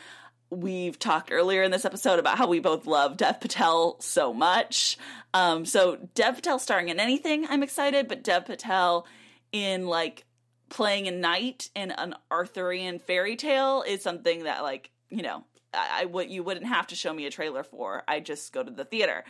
[0.50, 4.98] We've talked earlier in this episode about how we both love Dev Patel so much.
[5.32, 9.06] Um, so Dev Patel starring in anything, I'm excited, but Dev Patel
[9.52, 10.24] in like
[10.68, 16.02] playing a knight in an Arthurian fairy tale is something that like you know I,
[16.02, 18.02] I would you wouldn't have to show me a trailer for.
[18.08, 19.24] I just go to the theater.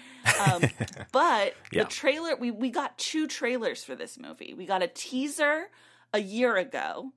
[0.46, 0.62] Um,
[1.12, 1.83] but Yeah.
[1.83, 4.54] the trailer we we got two trailers for this movie.
[4.54, 5.68] We got a teaser
[6.14, 7.12] a year ago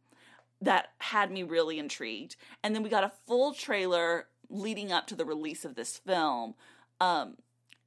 [0.64, 5.16] that had me really intrigued, and then we got a full trailer leading up to
[5.16, 6.54] the release of this film.
[7.00, 7.38] Um,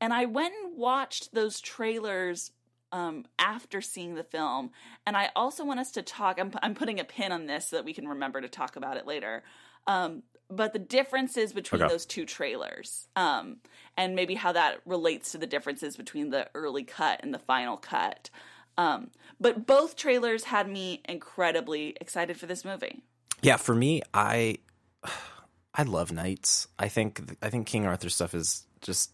[0.01, 2.53] and I went and watched those trailers
[2.93, 4.71] um, after seeing the film.
[5.07, 6.39] And I also want us to talk.
[6.41, 8.97] I'm, I'm putting a pin on this so that we can remember to talk about
[8.97, 9.43] it later.
[9.87, 11.93] Um, but the differences between Okay.
[11.93, 13.57] those two trailers, um,
[13.97, 17.77] and maybe how that relates to the differences between the early cut and the final
[17.77, 18.31] cut.
[18.79, 19.11] Um,
[19.41, 23.03] but both trailers had me incredibly excited for this movie.
[23.43, 24.59] Yeah, for me, I
[25.75, 26.69] I love knights.
[26.79, 29.13] I think I think King Arthur stuff is just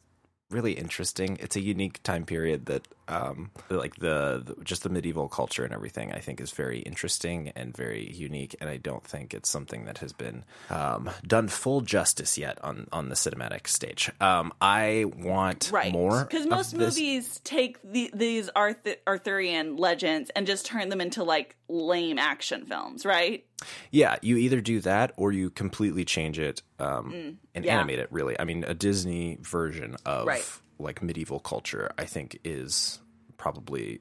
[0.50, 1.38] really interesting.
[1.40, 5.74] It's a unique time period that Um, like the, the just the medieval culture and
[5.74, 8.56] everything, I think is very interesting and very unique.
[8.60, 12.86] And I don't think it's something that has been um, done full justice yet on
[12.92, 14.10] on the cinematic stage.
[14.20, 20.46] Um, I want right more because most movies take the, these Arth- arthurian legends and
[20.46, 23.44] just turn them into like lame action films right
[23.90, 27.74] Yeah, you either do that or you completely change it um, and yeah.
[27.76, 28.08] animate it.
[28.10, 30.44] Really, I mean, a Disney version of Right.
[30.78, 33.00] like medieval culture, I think, is
[33.42, 33.98] probably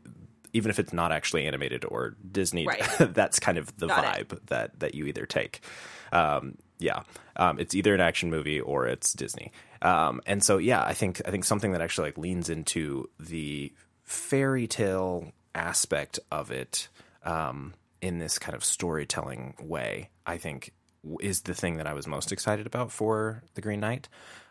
[0.53, 2.67] even if it's not actually animated or Disney.
[2.67, 2.83] Right.
[2.99, 4.27] that's kind of the Got it.
[4.27, 5.61] vibe that that you either take.
[6.11, 7.03] Um, yeah,
[7.35, 9.51] um, it's either an action movie or it's Disney.
[9.81, 13.73] Um, and so, yeah, I think I think something that actually like leans into the
[14.03, 16.87] fairy tale aspect of it
[17.23, 20.73] um, in this kind of storytelling way, I think
[21.19, 24.07] is the thing that I was most excited about for the Green Knight.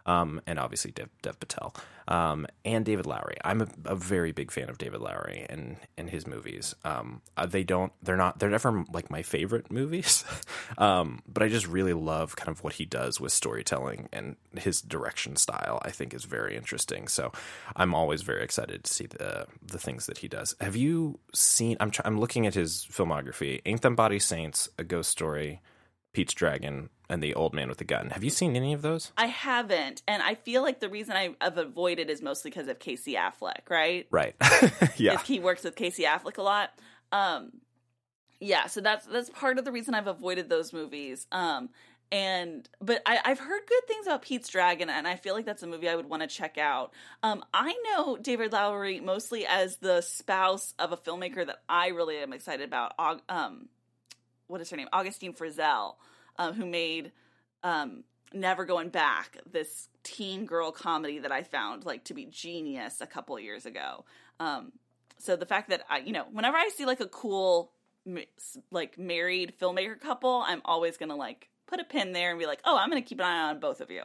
[0.07, 1.75] Um, and obviously Dev, Dev Patel
[2.11, 3.37] um, and David Lowery.
[3.45, 6.75] I'm a, a very big fan of David Lowery and and his movies.
[6.85, 10.25] Um, uh, they don't, they're not, they're never like my favorite movies,
[10.77, 14.83] um, but I just really love kind of what he does with storytelling and his
[14.83, 15.81] direction style.
[15.83, 17.07] I think is very interesting.
[17.07, 17.33] So
[17.77, 20.57] I'm always very excited to see the the things that he does.
[20.61, 21.77] Have you seen?
[21.79, 25.61] I'm try, I'm looking at his filmography: Ain't Them Body Saints, A Ghost Story,
[26.13, 28.11] Pete's Dragon, and The Old Man with the Gun.
[28.11, 29.13] Have you seen any of those?
[29.17, 32.79] i haven't and i feel like the reason I, i've avoided is mostly because of
[32.79, 34.35] casey affleck right Right.
[34.97, 35.21] yeah.
[35.23, 36.71] he works with Casey Affleck a lot.
[37.13, 37.53] Um,
[38.41, 41.27] yeah, so that's that's part of the reason I've avoided those movies.
[41.31, 41.69] Um,
[42.13, 45.63] and but I, I've heard good things about Pete's Dragon, and I feel like that's
[45.63, 46.93] a movie I would want to check out.
[47.23, 52.17] Um, I know David Lowery mostly as the spouse of a filmmaker that I really
[52.19, 52.95] am excited about.
[53.29, 53.69] Um,
[54.51, 54.89] what is her name?
[54.93, 55.95] Augustine Frizzell,
[56.39, 57.13] um, who made
[57.63, 63.01] um, Never Going Back, this teen girl comedy that I found like to be genius
[63.01, 64.05] a couple years ago.
[64.39, 64.73] Um,
[65.19, 67.73] so the fact that I, you know, whenever I see like a cool,
[68.71, 72.61] like married filmmaker couple, I'm always gonna like put a pin there and be like,
[72.65, 74.03] oh, I'm gonna keep an eye on both of you.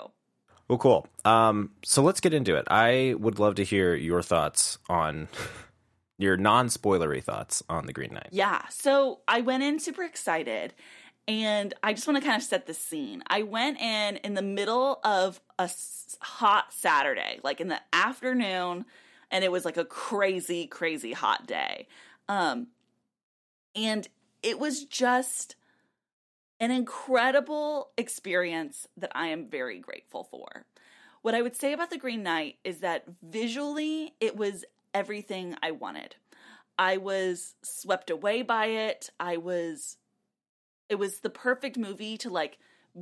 [0.67, 1.07] Well, cool.
[1.23, 2.65] Um, so let's get into it.
[2.69, 5.27] I would love to hear your thoughts on
[6.17, 8.29] your non-spoilery thoughts on the Green Knight.
[8.31, 8.61] Yeah.
[8.69, 10.73] So I went in super excited
[11.27, 13.23] and I just want to kind of set the scene.
[13.27, 15.69] I went in in the middle of a
[16.21, 18.85] hot Saturday, like in the afternoon,
[19.31, 21.87] and it was like a crazy, crazy hot day.
[22.29, 22.67] Um,
[23.75, 24.07] and
[24.43, 25.55] it was just
[26.59, 30.65] an incredible experience that I am very grateful for.
[31.21, 34.63] What I would say about The Green Knight is that visually it was
[34.95, 36.15] everything I wanted.
[36.79, 39.11] I was swept away by it.
[39.19, 39.97] I was
[40.87, 42.57] it was the perfect movie to like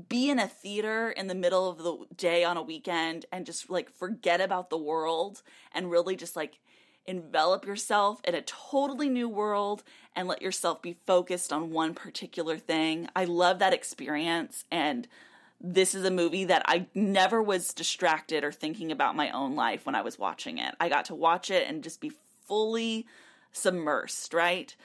[0.10, 3.70] be in a theater in the middle of the day on a weekend and just
[3.70, 6.60] like forget about the world and really just like
[7.06, 9.84] envelop yourself in a totally new world
[10.16, 13.08] and let yourself be focused on one particular thing.
[13.16, 15.08] I love that experience and
[15.64, 19.86] this is a movie that I never was distracted or thinking about my own life
[19.86, 20.76] when I was watching it.
[20.80, 22.12] I got to watch it and just be
[22.46, 23.08] fully
[23.54, 24.76] submersed, right?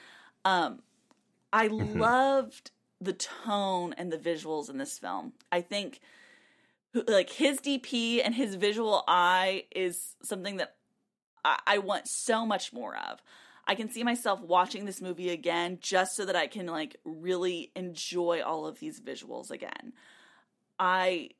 [0.45, 0.79] Um
[1.51, 2.71] I loved
[3.01, 5.33] the tone and the visuals in this film.
[5.51, 5.99] I think
[6.93, 10.75] like his DP and his visual eye is something that
[11.43, 13.21] I, I want so much more of.
[13.67, 17.71] I can see myself watching this movie again just so that I can like really
[17.75, 19.93] enjoy all of these visuals again.
[20.79, 21.31] I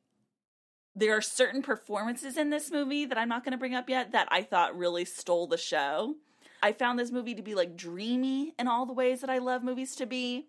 [0.95, 4.11] there are certain performances in this movie that I'm not going to bring up yet
[4.11, 6.15] that I thought really stole the show.
[6.61, 9.63] I found this movie to be like dreamy in all the ways that I love
[9.63, 10.47] movies to be.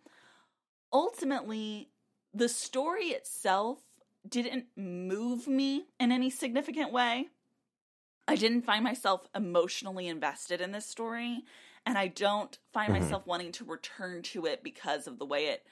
[0.93, 1.91] Ultimately,
[2.35, 3.79] the story itself
[4.29, 7.29] didn't move me in any significant way.
[8.27, 11.45] I didn't find myself emotionally invested in this story,
[11.87, 15.65] and I don't find myself wanting to return to it because of the way it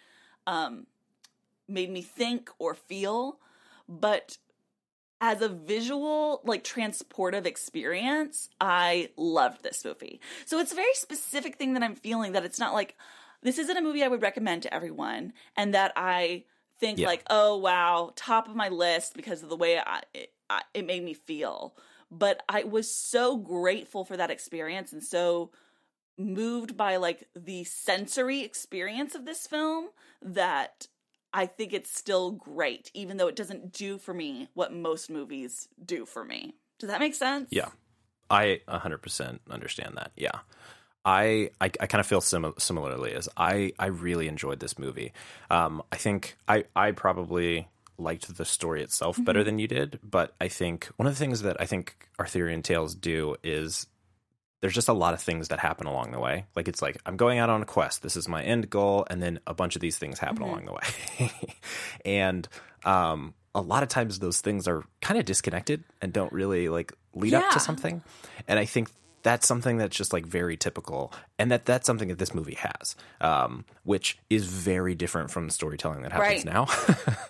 [0.47, 0.87] um,
[1.69, 3.39] made me think or feel.
[3.89, 4.39] But
[5.21, 10.21] as a visual, like transportive experience, I loved this movie.
[10.47, 12.97] So it's a very specific thing that I'm feeling that it's not like
[13.43, 16.45] this isn't a movie I would recommend to everyone, and that I
[16.81, 17.07] think Yeah.
[17.07, 20.87] like, oh wow, top of my list because of the way I, it, I, it
[20.87, 21.77] made me feel.
[22.11, 25.51] But I was so grateful for that experience and so
[26.17, 29.89] moved by like the sensory experience of this film
[30.23, 30.89] that
[31.33, 35.69] I think it's still great, even though it doesn't do for me what most movies
[35.85, 36.55] do for me.
[36.79, 37.49] Does that make sense?
[37.51, 37.69] Yeah,
[38.31, 40.13] I 100% understand that.
[40.17, 40.41] Yeah.
[41.05, 45.13] I, I, I kind of feel sim- similarly as I, I really enjoyed this movie.
[45.51, 47.69] Um, I think I, I probably
[47.99, 51.43] liked the story itself better than you did, but I think one of the things
[51.43, 53.87] that I think Arthurian tales do is
[54.61, 56.45] there's just a lot of things that happen along the way.
[56.57, 58.03] Like it's like I'm going out on a quest.
[58.03, 60.45] This is my end goal, and then a bunch of these things happen Mm-hmm.
[60.45, 61.31] along the way.
[62.05, 62.49] and
[62.85, 66.93] um, a lot of times those things are kind of disconnected and don't really like
[67.15, 68.03] lead up to something.
[68.47, 68.91] And I think
[69.25, 72.95] that's something that's just like very typical, and that that's something that this movie has,
[73.21, 76.53] um, which is very different from the storytelling that happens Right.
[76.55, 76.67] now.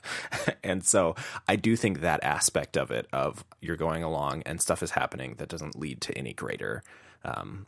[0.63, 1.15] and so
[1.47, 5.35] I do think that aspect of it, of you're going along and stuff is happening
[5.39, 6.83] that doesn't lead to any greater,
[7.25, 7.67] um,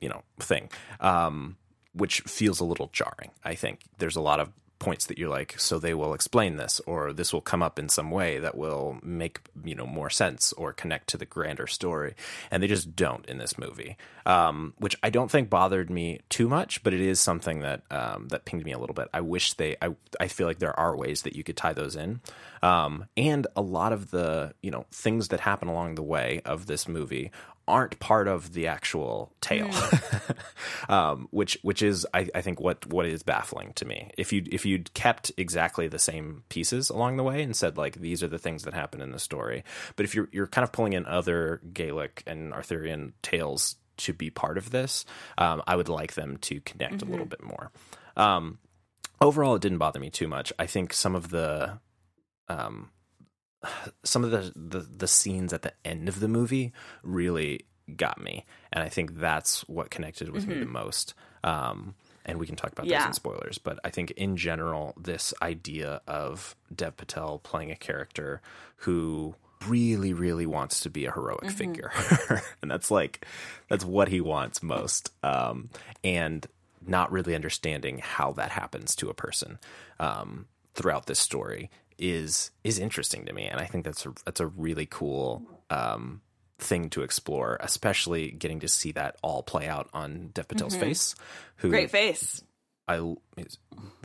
[0.00, 0.70] you know, thing,
[1.00, 1.56] um,
[1.92, 3.30] which feels a little jarring.
[3.44, 6.80] I think there's a lot of points that you're like, so they will explain this,
[6.86, 10.52] or this will come up in some way that will make you know more sense
[10.54, 12.14] or connect to the grander story,
[12.50, 16.48] and they just don't in this movie, um, which I don't think bothered me too
[16.48, 19.08] much, but it is something that um, that pinged me a little bit.
[19.12, 21.96] I wish they, I, I feel like there are ways that you could tie those
[21.96, 22.20] in,
[22.62, 26.66] um, and a lot of the you know things that happen along the way of
[26.66, 27.30] this movie
[27.68, 29.70] aren't part of the actual tale,
[30.88, 34.10] um, which which is I, I think what what is baffling to me.
[34.16, 37.96] If you if you'd kept exactly the same pieces along the way and said like
[37.96, 39.64] these are the things that happen in the story,
[39.96, 44.30] but if you're you're kind of pulling in other Gaelic and Arthurian tales to be
[44.30, 45.04] part of this,
[45.38, 47.70] um, I would like them to connect a little bit more.
[48.16, 48.58] Um,
[49.20, 50.52] overall, it didn't bother me too much.
[50.58, 51.78] I think some of the
[52.48, 52.90] um,
[54.04, 58.44] some of the, the the scenes at the end of the movie really got me,
[58.72, 61.14] and I think that's what connected with me the most.
[61.44, 61.94] Um,
[62.24, 66.00] and we can talk about those in spoilers, but I think in general, this idea
[66.08, 68.42] of Dev Patel playing a character
[68.78, 69.36] who
[69.68, 71.92] really, really wants to be a heroic figure,
[72.62, 73.24] and that's like
[73.68, 75.70] that's what he wants most, um,
[76.02, 76.46] and
[76.84, 79.58] not really understanding how that happens to a person
[79.98, 84.40] um, throughout this story is is interesting to me, and I think that's a, that's
[84.40, 86.20] a really cool um,
[86.58, 91.14] thing to explore, especially getting to see that all play out on Dev Patel's face.
[91.56, 92.42] Who Great face.
[92.88, 93.16] I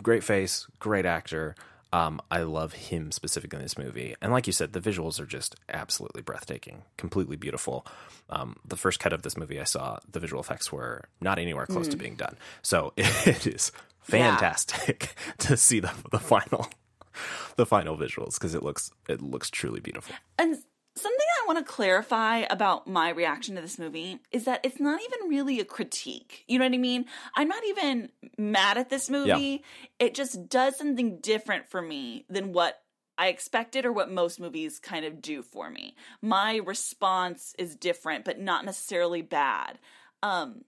[0.02, 1.56] great face, great actor.
[1.94, 5.26] Um, I love him specifically in this movie, and like you said, the visuals are
[5.26, 7.86] just absolutely breathtaking, completely beautiful.
[8.30, 11.66] Um, the first cut of this movie I saw, the visual effects were not anywhere
[11.66, 16.68] close to being done, so it is fantastic to see the the final
[17.56, 20.16] the final visuals because it looks it looks truly beautiful.
[20.38, 20.58] And
[20.96, 25.02] something I want to clarify about my reaction to this movie is that it's not
[25.02, 26.44] even really a critique.
[26.48, 27.06] You know what I mean?
[27.36, 29.64] I'm not even mad at this movie.
[30.00, 32.82] It just does something different for me than what
[33.18, 35.96] I expected or what most movies kind of do for me.
[36.22, 39.80] My response is different, but not necessarily bad.
[40.24, 40.64] Um,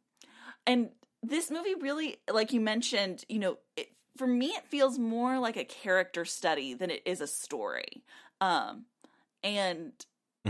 [0.66, 0.90] and
[1.22, 5.58] this movie really, like you mentioned, you know, it, for me, it feels more like
[5.58, 8.04] a character study than it is a story.
[8.42, 8.86] Um,
[9.44, 9.94] and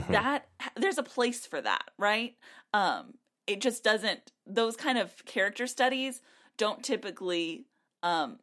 [0.10, 0.48] that
[0.78, 2.36] there's a place for that, right?
[2.74, 3.16] Um,
[3.48, 4.32] it just doesn't.
[4.46, 6.22] Those kind of character studies
[6.58, 7.66] don't typically
[8.02, 8.40] um,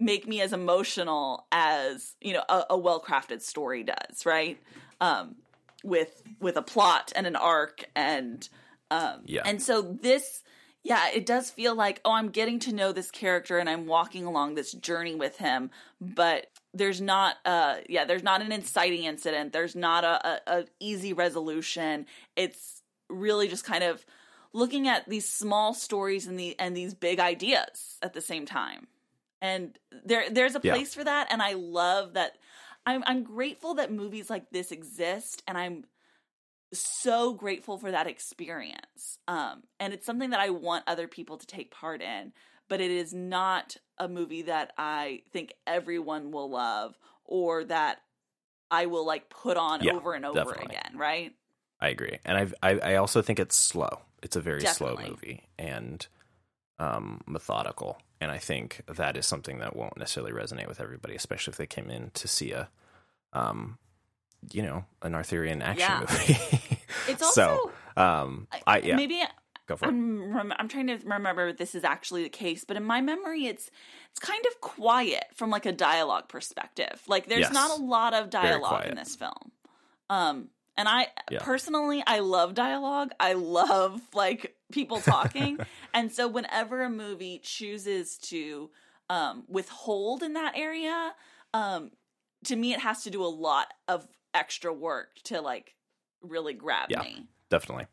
[0.00, 4.58] make me as emotional as you know a, a well crafted story does, right?
[5.00, 5.36] Um,
[5.84, 8.48] with with a plot and an arc and
[8.90, 9.42] um, Yeah.
[9.44, 10.42] and so this
[10.84, 14.24] yeah it does feel like oh i'm getting to know this character and i'm walking
[14.24, 15.70] along this journey with him
[16.00, 19.52] but there's not uh yeah there's not an inciting incident.
[19.52, 22.06] There's not a, a, a easy resolution.
[22.36, 24.04] It's really just kind of
[24.52, 28.86] looking at these small stories and the and these big ideas at the same time.
[29.40, 30.72] And there there's a Yeah.
[30.74, 32.32] place for that and i love that.
[32.86, 35.84] I'm i'm grateful that movies like this exist and i'm
[36.72, 39.18] so grateful for that experience.
[39.26, 42.32] Um, and it's something that I want other people to take part in,
[42.68, 47.98] but it is not a movie that I think everyone will love or that
[48.70, 50.76] I will like put on Yeah, over and over definitely.
[50.76, 51.32] again, right?
[51.80, 54.00] I agree, and I've, I I also think it's slow.
[54.22, 56.04] It's a very slow movie and
[56.80, 61.52] um, methodical, and I think that is something that won't necessarily resonate with everybody, especially
[61.52, 62.68] if they came in to see a,
[63.32, 63.78] um,
[64.52, 66.00] you know, an Arthurian action Yeah.
[66.00, 66.38] movie.
[67.08, 69.22] It's so, also um, I yeah, maybe
[69.66, 69.86] go for.
[69.86, 73.00] I'm rem- I'm trying to remember if this is actually the case, but in my
[73.00, 73.70] memory, it's
[74.10, 77.02] it's kind of quiet from like a dialogue perspective.
[77.06, 77.52] Like there's Yes.
[77.52, 79.52] not a lot of dialogue in this film.
[80.10, 81.38] Um, and I Yeah.
[81.40, 83.12] personally, I love dialogue.
[83.18, 85.58] I love like people talking,
[85.94, 88.70] and so whenever a movie chooses to
[89.08, 91.14] um, withhold in that area,
[91.54, 91.90] um,
[92.44, 94.06] to me, it has to do a lot of
[94.38, 95.74] extra work to like
[96.22, 97.02] really grab Yeah.
[97.02, 97.26] me.
[97.50, 97.86] definitely.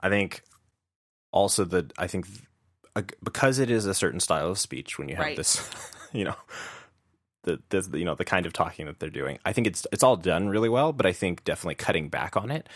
[0.00, 0.42] I think
[1.32, 2.26] also that I think
[3.22, 5.36] because it is a certain style of speech when you have Right.
[5.36, 5.68] this,
[6.12, 6.34] you know,
[7.44, 9.38] the, the you know the kind of talking that they're doing.
[9.44, 12.50] I think it's it's all done really well, but I think definitely cutting back on
[12.50, 12.68] it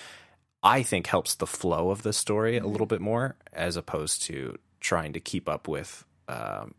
[0.63, 2.65] I think helps the flow of the story Mm-hmm.
[2.65, 6.75] a little bit more, as opposed to trying to keep up with um,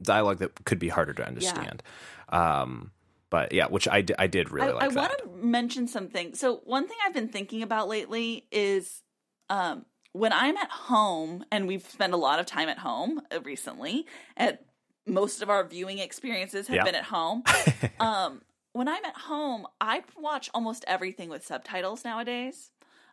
[0.00, 1.82] dialogue that could be harder to understand.
[2.30, 2.92] Um,
[3.30, 6.34] but yeah, which I, d- I did really I, like I want to mention something.
[6.34, 9.02] So one thing I've been thinking about lately is
[9.50, 13.40] um, when I'm at home, and we've spent a lot of time at home uh,
[13.42, 14.06] recently.
[14.36, 14.64] At
[15.06, 16.84] most of our viewing experiences have Yeah.
[16.84, 17.44] been at home.
[18.00, 22.70] um, when I'm at home, I watch almost everything with subtitles nowadays.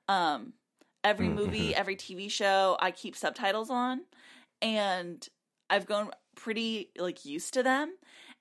[0.07, 0.53] Um,
[1.03, 1.78] every Mm, movie, mhm.
[1.78, 4.01] every TV show, I keep subtitles on,
[4.61, 5.28] and
[5.70, 7.93] I've grown pretty like used to them.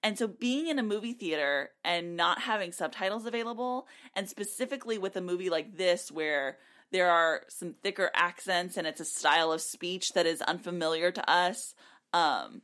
[0.03, 5.16] And so being in a movie theater and not having subtitles available, and specifically with
[5.16, 6.59] a movie like this where
[6.90, 11.30] there are some thicker accents and it's a style of speech that is unfamiliar to
[11.30, 11.74] us,
[12.12, 12.62] um,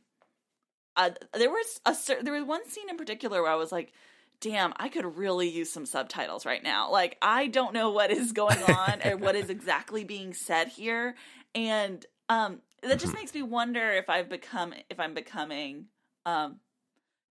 [0.95, 3.93] uh, there was a there was one scene in particular where I was like,
[4.41, 8.33] "Damn, I could really use some subtitles right now." Like I don't know what is
[8.33, 11.15] going on or what is exactly being said here,
[11.55, 15.85] and um, that just makes me wonder if I've become if I'm becoming
[16.25, 16.59] um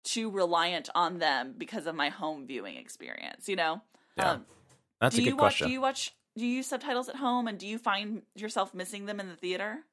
[0.07, 3.49] too reliant on them because of my home viewing experience.
[3.49, 3.83] You know,
[4.17, 4.31] Yeah.
[4.33, 4.47] um,
[5.01, 5.43] That's do a you good watch?
[5.59, 5.67] question.
[5.69, 6.15] Do you watch?
[6.37, 9.37] Do you use subtitles at home, and do you find yourself missing them in the
[9.37, 9.85] theater?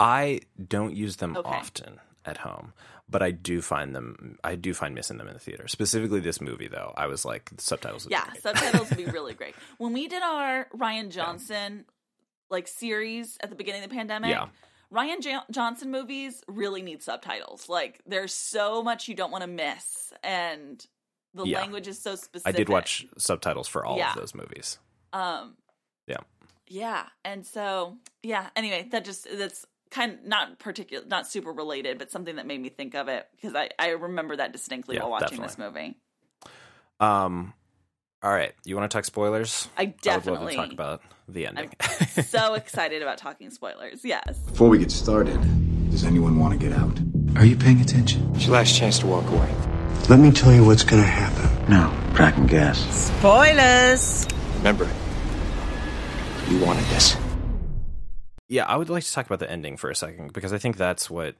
[0.00, 1.48] I don't use them Okay.
[1.50, 2.72] often at home,
[3.08, 4.38] but I do find them.
[4.44, 5.66] I do find missing them in the theater.
[5.68, 8.04] Specifically, this movie though, I was like the subtitles.
[8.04, 9.54] would be Yeah, subtitles would be really great.
[9.78, 11.84] When we did our Rian Johnson
[12.50, 14.48] like series at the beginning of the pandemic, Yeah.
[14.92, 17.68] Rian Jo- Johnson movies really need subtitles.
[17.68, 20.84] Like there's so much you don't want to miss and
[21.34, 21.60] the Yeah.
[21.60, 22.46] language is so specific.
[22.54, 24.10] I did watch subtitles for all Yeah.
[24.10, 24.78] of those movies.
[25.12, 25.56] um
[26.06, 26.18] Yeah.
[26.66, 31.98] yeah, and so yeah, anyway, that just that's kind of not particular not super related,
[31.98, 35.02] but something that made me think of it because I I remember that distinctly Yeah,
[35.02, 35.98] while watching this movie.
[37.00, 37.54] Um,
[38.22, 39.68] all right, you want to talk spoilers?
[39.76, 41.70] I I would love definitely to talk about the ending.
[42.26, 44.04] so excited about talking spoilers.
[44.04, 44.38] Yes.
[44.38, 45.40] Before we get started,
[45.90, 46.98] does anyone want to get out?
[47.36, 48.30] Are you paying attention?
[48.34, 49.54] It's your last chance to walk away.
[50.08, 51.70] Let me tell you what's gonna happen.
[51.70, 51.94] No.
[52.14, 52.80] Dragon gas.
[53.18, 54.26] Spoilers!
[54.56, 54.90] Remember,
[56.48, 57.16] you wanted this.
[58.50, 60.78] Yeah, I would like to talk about the ending for a second because I think
[60.78, 61.34] that's what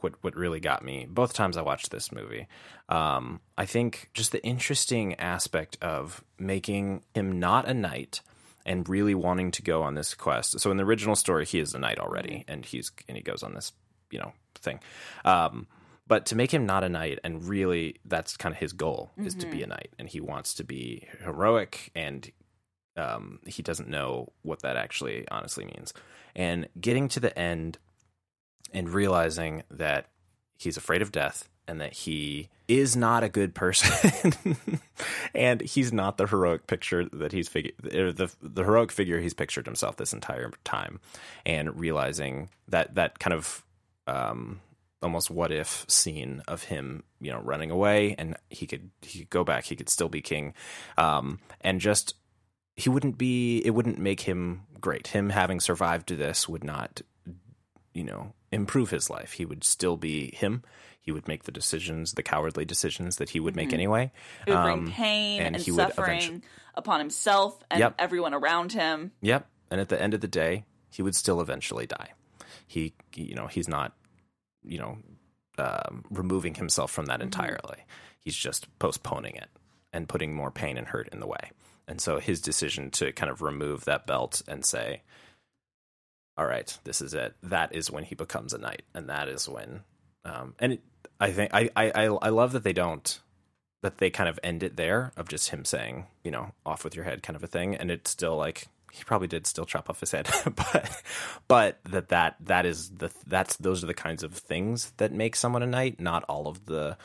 [0.00, 2.46] what what really got me both times I watched this movie.
[2.88, 8.20] Um, I think just the interesting aspect of making him not a knight
[8.64, 10.60] and really wanting to go on this quest.
[10.60, 13.42] So in the original story, he is a knight already, and he's and he goes
[13.42, 13.72] on this
[14.12, 14.78] you know thing.
[15.24, 15.66] Um,
[16.06, 19.34] but to make him not a knight and really that's kind of his goal is
[19.36, 22.30] to be a knight and he wants to be heroic and
[22.96, 25.92] um, he doesn't know what that actually honestly means.
[26.34, 27.78] And getting to the end
[28.72, 30.06] and realizing that
[30.58, 34.34] he's afraid of death and that he is not a good person
[35.34, 39.66] and he's not the heroic picture that he's figured the the heroic figure he's pictured
[39.66, 41.00] himself this entire time
[41.44, 43.64] and realizing that that kind of
[44.06, 44.60] um
[45.02, 49.30] almost what if scene of him you know running away and he could he could
[49.30, 50.54] go back he could still be king
[50.96, 52.14] um and just
[52.76, 57.02] he wouldn't be it wouldn't make him great him having survived to this would not
[57.94, 60.62] you know improve his life he would still be him
[61.00, 64.10] he would make the decisions the cowardly decisions that he would make anyway
[64.46, 66.42] It would Um, bring pain and, and he would suffering eventually-
[66.74, 67.94] upon himself and Yep.
[67.98, 69.12] everyone around him.
[69.20, 69.46] Yep.
[69.70, 72.12] And at the end of the day, he would still eventually die.
[72.66, 73.92] He, you know, he's not,
[74.64, 74.96] you know,
[75.58, 77.84] um, removing himself from that entirely.
[78.20, 79.50] He's just postponing it
[79.92, 81.50] and putting more pain and hurt in the way.
[81.92, 85.02] And so his decision to kind of remove that belt and say,
[86.38, 87.34] all right, this is it.
[87.42, 88.80] That is when he becomes a knight.
[88.94, 89.82] And that is when,
[90.24, 90.80] um, and it,
[91.20, 93.20] I think, I, I, I love that they don't,
[93.82, 96.96] that they kind of end it there of just him saying, you know, off with
[96.96, 97.74] your head kind of a thing.
[97.74, 101.02] And it's still like, he probably did still chop off his head, but,
[101.46, 105.36] but that, that, that is the, that's, those are the kinds of things that make
[105.36, 106.96] someone a knight, not all of the,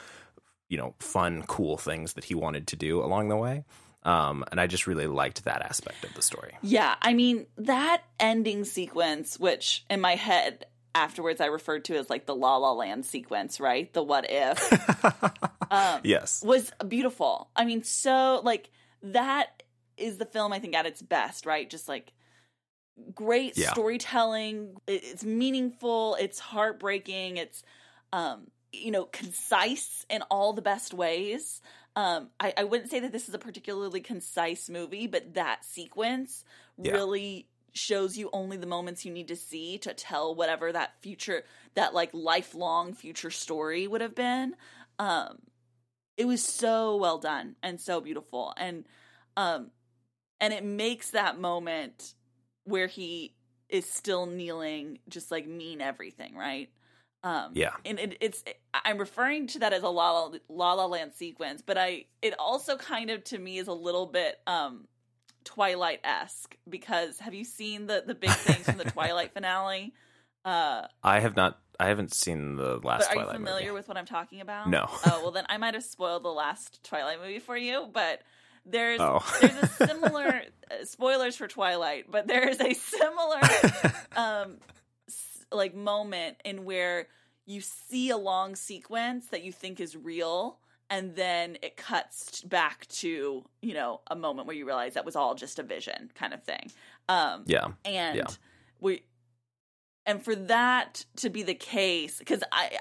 [0.70, 3.66] you know, fun, cool things that he wanted to do along the way.
[4.04, 6.54] Um, and I just really liked that aspect of the story.
[6.62, 12.10] Yeah, I mean, that ending sequence, which in my head afterwards I referred to as
[12.10, 13.92] like the La La Land sequence, right?
[13.94, 15.14] The what if.
[15.72, 16.42] um, Yes.
[16.44, 17.50] was beautiful.
[17.56, 18.70] I mean, so like
[19.04, 19.64] that
[19.98, 21.70] is the film I think at its best, right?
[21.70, 22.14] Just like
[23.14, 23.72] great Yeah.
[23.72, 24.76] storytelling.
[24.88, 26.16] It's meaningful.
[26.20, 27.38] It's heartbreaking.
[27.38, 27.64] It's
[28.14, 31.62] um, you know concise in all the best ways.
[31.98, 36.46] Um, I, I wouldn't say that this is a particularly concise movie, but that sequence
[36.82, 36.92] Yeah.
[36.92, 41.44] really shows you only the moments you need to see to tell whatever that future,
[41.76, 44.56] that like lifelong future story would have been.
[45.00, 45.40] Um,
[46.18, 48.54] it was so well done and so beautiful.
[48.58, 48.86] And
[49.38, 49.72] um,
[50.40, 52.16] and it makes that moment
[52.66, 53.36] where he
[53.70, 56.70] is still kneeling, just like mean everything, right?
[57.28, 57.72] Um, Yeah.
[57.86, 61.62] and it, it's I'm referring to that as a La La, La La Land sequence,
[61.66, 64.88] but I it also kind of to me is a little bit um
[65.44, 69.94] Twilight esque because have you seen the the big things from the Twilight finale?
[70.46, 71.60] Uh, I have not.
[71.80, 73.74] I haven't seen the last are Twilight you familiar movie.
[73.76, 74.70] with what I'm talking about?
[74.70, 74.86] No.
[74.90, 78.22] oh well, then I might have spoiled the last Twilight movie for you, but.
[78.70, 79.24] There's Oh.
[79.40, 83.40] there's a similar uh, spoilers for Twilight, but there is a similar
[84.18, 84.58] um
[85.52, 87.08] like moment in where
[87.46, 92.88] you see a long sequence that you think is real and then it cuts back
[92.88, 96.34] to you know a moment where you realize that was all just a vision kind
[96.34, 96.72] of thing.
[97.10, 98.28] Um yeah, and Yeah.
[98.80, 99.04] we
[100.06, 102.78] and for that to be the case because i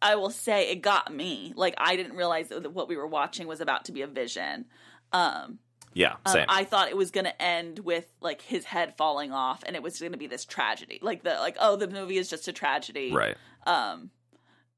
[0.00, 1.52] i will say it got me.
[1.56, 4.66] Like i didn't realize that what we were watching was about to be a vision.
[5.12, 5.58] Um
[5.98, 6.44] yeah, um.
[6.48, 9.82] I thought it was going to end with like his head falling off, and it
[9.82, 12.52] was going to be this tragedy, like the like oh the movie is just a
[12.52, 13.36] tragedy, right.
[13.66, 14.10] Um,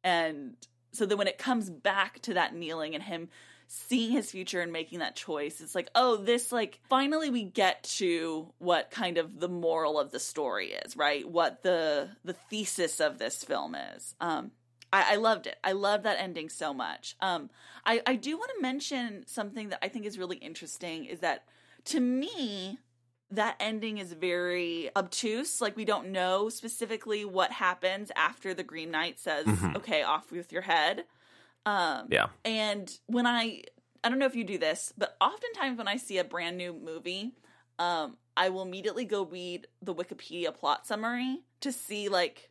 [0.03, 0.57] and
[0.93, 3.29] so then when it comes back to that kneeling and him
[3.69, 7.83] seeing his future and making that choice, it's like oh this like finally we get
[7.99, 11.29] to what kind of the moral of the story is, right?
[11.29, 14.15] What the the thesis of this film is.
[14.23, 14.53] Um,
[14.93, 15.59] I, I loved it.
[15.63, 17.17] I love that ending so much.
[17.21, 17.51] Um,
[17.85, 21.45] I, I do want to mention something that I think is really interesting is that
[21.87, 22.79] to me,
[23.31, 25.61] that ending is very obtuse.
[25.61, 29.77] Like we don't know specifically what happens after the Green Knight says, Mhm.
[29.77, 31.07] "Okay, off with your head."
[31.65, 32.29] Um, Yeah.
[32.45, 33.63] and when I,
[34.03, 36.73] I don't know if you do this, but oftentimes when I see a brand new
[36.73, 37.35] movie,
[37.79, 42.50] um, I will immediately go read the Wikipedia plot summary to see like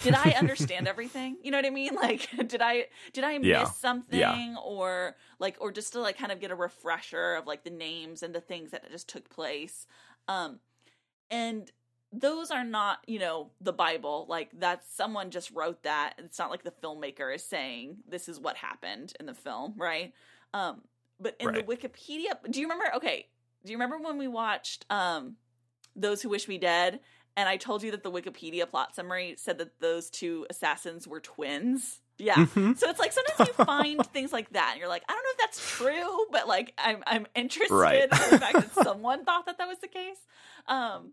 [0.00, 1.36] did I understand everything?
[1.42, 1.94] You know what I mean?
[2.02, 3.60] Like, did I did I Yeah.
[3.60, 4.56] miss something, Yeah.
[4.64, 8.22] or like, or just to like kind of get a refresher of like the names
[8.22, 9.86] and the things that just took place,
[10.28, 10.60] um,
[11.30, 11.70] and
[12.12, 14.26] those are not you know the Bible.
[14.28, 16.14] Like that's someone just wrote that.
[16.18, 20.12] It's not like the filmmaker is saying this is what happened in the film, right?
[20.54, 20.82] Um,
[21.20, 21.66] but in Right.
[21.66, 22.94] the Wikipedia, do you remember?
[22.96, 23.26] Okay,
[23.64, 25.36] do you remember when we watched um,
[25.96, 27.00] Those Who Wish Me Dead?
[27.38, 31.20] And I told you that the Wikipedia plot summary said that those two assassins were
[31.20, 32.00] twins.
[32.18, 32.34] Yeah.
[32.34, 32.76] Mhm.
[32.76, 35.30] So it's like sometimes you find things like that, and you're like, I don't know
[35.30, 38.02] if that's true, but like I'm I'm interested Right.
[38.02, 40.18] in the fact that someone thought that that was the case.
[40.66, 41.12] Um.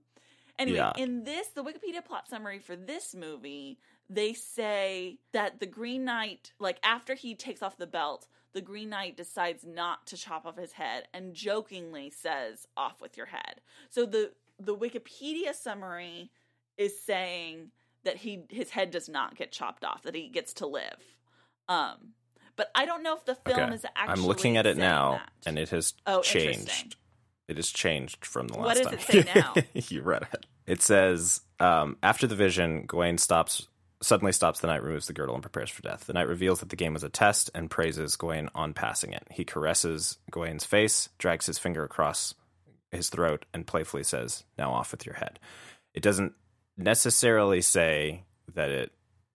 [0.58, 0.94] Anyway, Yeah.
[0.98, 3.78] in this, the Wikipedia plot summary for this movie,
[4.10, 8.90] they say that the Green Knight, like after he takes off the belt, the Green
[8.90, 13.60] Knight decides not to chop off his head and jokingly says, "Off with your head."
[13.90, 16.32] So the the Wikipedia summary
[16.78, 17.72] is saying
[18.04, 20.98] that he his head does not get chopped off, that he gets to live.
[21.68, 22.14] Um,
[22.56, 23.74] but I don't know if the film Okay.
[23.76, 24.22] is actually.
[24.22, 25.50] I'm looking at it now, that.
[25.50, 26.96] and it has Oh, changed.
[27.48, 28.94] It has changed from the last What does time.
[28.96, 29.54] it say now?
[29.74, 30.46] you read it.
[30.66, 33.68] It says um, after the vision, Gawain stops.
[34.02, 36.06] Suddenly stops the knight, removes the girdle, and prepares for death.
[36.06, 39.26] The knight reveals that the game was a test and praises Gawain on passing it.
[39.32, 42.36] He caresses Gawain's face, drags his finger across
[42.96, 45.40] his throat, and playfully says, "Now off with your head."
[45.94, 46.34] It doesn't
[46.78, 48.24] necessarily say
[48.54, 48.92] that it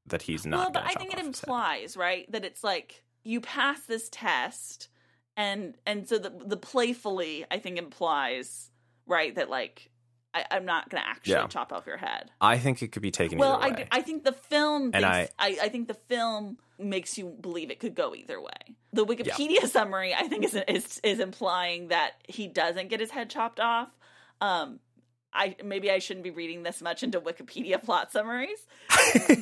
[0.06, 0.58] that he's not.
[0.58, 1.48] well, but I think it off his head.
[1.48, 4.88] implies right that it's like you pass this test,
[5.36, 8.70] and and so the the playfully I think implies
[9.06, 9.89] right that like
[10.32, 11.46] I, I'm not going to actually Yeah.
[11.48, 12.30] chop off your head.
[12.40, 13.86] I think it could be taken Well, I.
[13.90, 17.80] I think the film And thinks, I, I think the film makes you believe it
[17.80, 18.76] could go either way.
[18.92, 23.28] The Wikipedia summary I think is is is implying that he doesn't get his head
[23.30, 23.88] chopped off.
[24.40, 24.80] Um
[25.32, 28.58] I maybe I shouldn't be reading this much into Wikipedia plot summaries,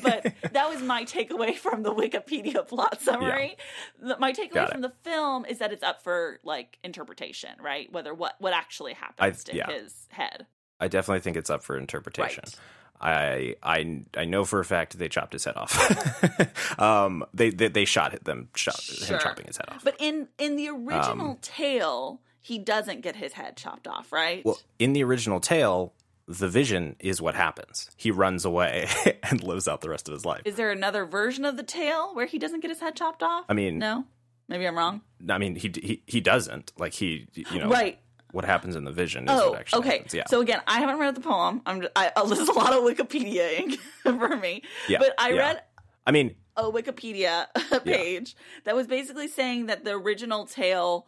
[0.02, 3.56] but that was my takeaway from the Wikipedia plot summary.
[4.02, 7.90] The- My takeaway from the film is that it's up for like interpretation, right?
[7.92, 9.70] Whether what what actually happens to yeah.
[9.70, 10.46] his head.
[10.80, 12.44] I definitely think it's up for interpretation.
[12.46, 12.56] Right.
[13.00, 16.78] I I I know for a fact they chopped his head off.
[16.80, 19.16] um, they, they they shot them shot Sure.
[19.16, 19.84] him chopping his head off.
[19.84, 24.44] But in in the original Um, tale, he doesn't get his head chopped off, right?
[24.44, 25.92] well, in the original tale,
[26.26, 27.88] the vision is what happens.
[27.96, 28.88] He runs away
[29.22, 30.42] and lives out the rest of his life.
[30.44, 33.44] Is there another version of the tale where he doesn't get his head chopped off?
[33.48, 34.04] I mean, no.
[34.48, 35.02] Maybe I'm wrong.
[35.28, 37.98] I mean, he he he doesn't like he you know Right.
[38.32, 39.96] What happens in the vision is Oh, what actually okay.
[39.98, 40.14] happens.
[40.14, 40.24] Yeah.
[40.28, 41.62] So again, I haven't read the poem.
[41.64, 44.62] I'm just, I, uh, there's a lot of Wikipedia for me.
[44.88, 45.38] Yeah, But I yeah.
[45.38, 45.62] read
[46.06, 47.46] I mean, a Wikipedia
[47.84, 51.06] page that was basically saying that the original tale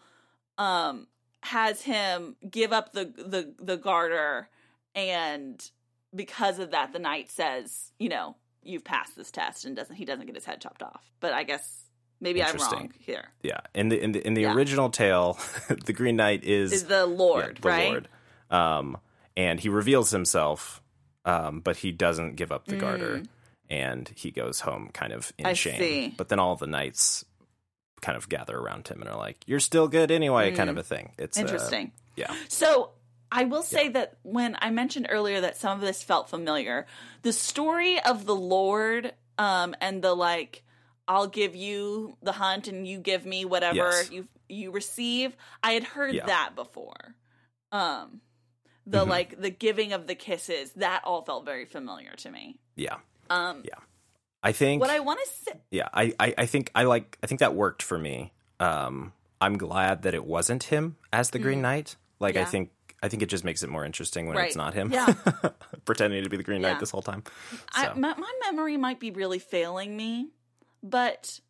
[0.58, 1.06] um
[1.42, 4.48] has him give up the the the garter
[4.94, 5.70] and
[6.14, 10.04] because of that the knight says, you know, you've passed this test and doesn't he
[10.04, 11.10] doesn't get his head chopped off.
[11.20, 11.84] But I guess
[12.20, 13.24] maybe I'm wrong here.
[13.42, 13.60] yeah.
[13.74, 14.54] In the in the in the Yeah.
[14.54, 15.38] original tale,
[15.86, 17.88] the Green Knight is Is the Lord, yeah, the right?
[17.90, 18.08] Lord.
[18.50, 18.96] Um,
[19.36, 20.82] and he reveals himself,
[21.24, 23.22] um, but he doesn't give up the garter,
[23.68, 25.48] and he goes home kind of in Mm.
[25.48, 25.78] I shame.
[25.78, 26.14] see.
[26.16, 27.24] But then all the knights
[28.00, 30.82] kind of gather around him and are like, "You're still good anyway," kind of a
[30.82, 31.12] thing.
[31.18, 31.44] It's uh, Mm.
[31.44, 31.92] Interesting.
[32.16, 32.90] yeah, So
[33.32, 36.86] I will say that when I mentioned earlier that some of this felt familiar,
[37.22, 40.64] the story of the Lord um, and the like,
[41.10, 44.10] I'll give you the hunt and you give me whatever Yes.
[44.12, 45.36] you you receive.
[45.62, 46.26] I had heard Yeah.
[46.26, 47.14] that before.
[47.72, 48.20] Um,
[48.86, 49.08] the Mhm.
[49.08, 52.58] like the giving of the kisses that all felt very familiar to me.
[52.76, 52.98] yeah,
[53.28, 53.74] Um, yeah.
[54.42, 57.26] I think what I want to say, yeah I, I i think i like i
[57.26, 61.60] think that worked for me um i'm glad that it wasn't him as the green
[61.60, 62.48] knight like i Mm.
[62.48, 62.70] Think
[63.02, 64.46] i think it just makes it more interesting when Right.
[64.46, 65.12] it's not him Yeah.
[65.84, 66.70] pretending to be the green Yeah.
[66.72, 67.22] knight this whole time
[67.74, 70.30] I, my, my memory might be really failing me,
[70.82, 71.40] but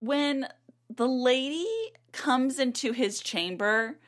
[0.00, 0.48] when
[0.94, 1.66] the lady
[2.12, 3.98] comes into his chamber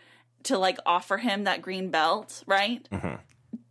[0.44, 2.86] to like offer him that green belt, right?
[2.90, 3.20] Mhm.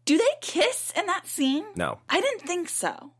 [0.05, 1.65] Do they kiss in that scene?
[1.75, 3.13] no I didn't think so,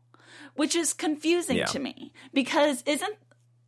[0.54, 1.66] which is confusing Yeah.
[1.66, 3.16] to me because isn't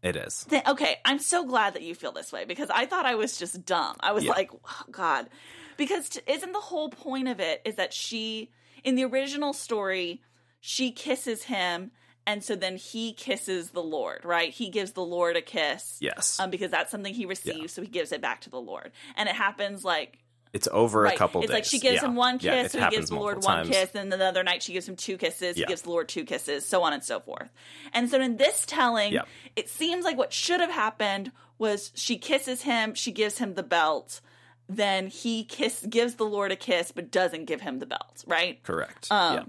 [0.03, 3.15] it is okay, I'm so glad that you feel this way because I thought I
[3.15, 3.97] was just dumb.
[4.01, 4.33] I was Yeah.
[4.33, 5.29] like, oh, God,
[5.77, 8.51] because t- isn't the whole point of it is that she
[8.85, 10.23] in the original story
[10.61, 11.91] she kisses him
[12.27, 14.53] and so then he kisses the Lord, right?
[14.53, 15.99] He gives the Lord a kiss.
[16.01, 18.93] yes Um, because that's something he receives, so he gives it back to the Lord,
[19.17, 20.19] and it happens like
[20.53, 21.15] it's over right.
[21.15, 22.09] a couple it's days like she gives Yeah.
[22.09, 23.77] him one kiss, it so he gives the Lord multiple one times.
[23.77, 25.67] kiss, then the other night she gives him two kisses, Yeah.
[25.67, 27.51] he gives the Lord two kisses, so on and so forth.
[27.93, 29.23] And so in this telling, Yeah.
[29.55, 33.63] it seems like what should have happened was she kisses him, she gives him the
[33.63, 34.21] belt,
[34.69, 38.63] then he kiss gives the Lord a kiss, but doesn't give him the belt, right?
[38.63, 39.43] correct Um, yeah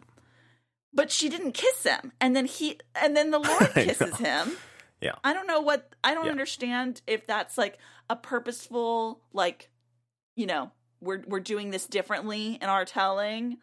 [0.97, 4.57] But she didn't kiss him, and then he and then the Lord kisses him.
[4.99, 6.31] yeah I don't know what I don't Yeah.
[6.31, 7.77] understand if that's like
[8.09, 9.69] a purposeful like
[10.35, 13.57] you know we're we're doing this differently in our telling.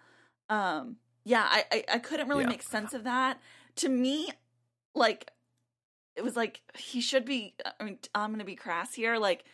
[0.48, 2.50] Um yeah, I I, I couldn't really Yeah.
[2.50, 3.40] make sense of that.
[3.76, 4.30] To me,
[4.94, 5.30] like
[6.16, 9.44] it was like he should be I mean I'm going to be crass here like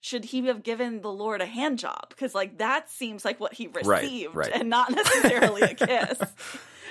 [0.00, 2.10] should he have given the Lord a hand job?
[2.10, 4.52] Because like that seems like what he Right, received right.
[4.54, 6.18] and not necessarily a kiss.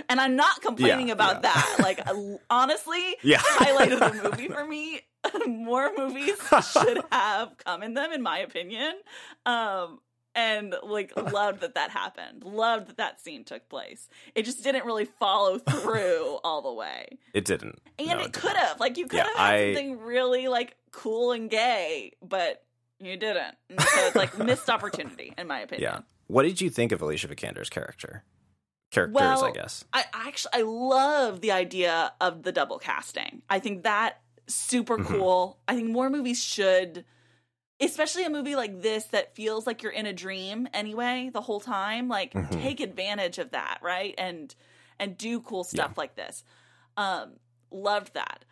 [0.10, 1.54] And I'm not complaining Yeah, about yeah.
[1.54, 1.76] that.
[1.80, 2.02] Like
[2.50, 3.40] honestly, Yeah.
[3.42, 5.02] highlight of the movie for me.
[5.48, 6.36] More movies
[6.72, 8.94] should have come in them, in my opinion.
[9.46, 10.00] Um,
[10.36, 12.44] and like loved that that happened.
[12.44, 14.10] Loved that that scene took place.
[14.36, 18.34] It just didn't really follow through all the way, it didn't and No, it did
[18.34, 18.80] could have.
[18.80, 22.64] Like you could Yeah, have had I- something really like cool and gay, but
[23.00, 23.56] you didn't.
[23.70, 25.92] And so it's like missed opportunity, in my opinion.
[25.92, 28.24] yeah what did you think of alicia vikander's character
[28.94, 33.42] characters Well, i guess I actually I love the idea of the double casting.
[33.50, 35.06] I think that super Mhm.
[35.06, 35.60] cool.
[35.68, 37.06] I think more movies should
[37.82, 41.60] especially a movie like this that feels like you're in a dream anyway the whole
[41.60, 42.62] time, like Mhm.
[42.62, 44.16] take advantage of that, right?
[44.18, 44.56] And
[45.00, 46.44] and do cool stuff like this.
[46.98, 47.40] Um
[47.72, 48.46] loved that.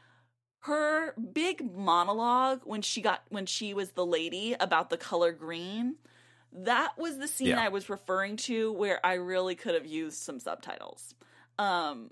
[0.65, 5.95] Her big monologue when she got when she was the lady about the color green
[6.53, 7.61] that was the scene Yeah.
[7.61, 11.15] I was referring to where I really could have used some subtitles.
[11.57, 12.11] Um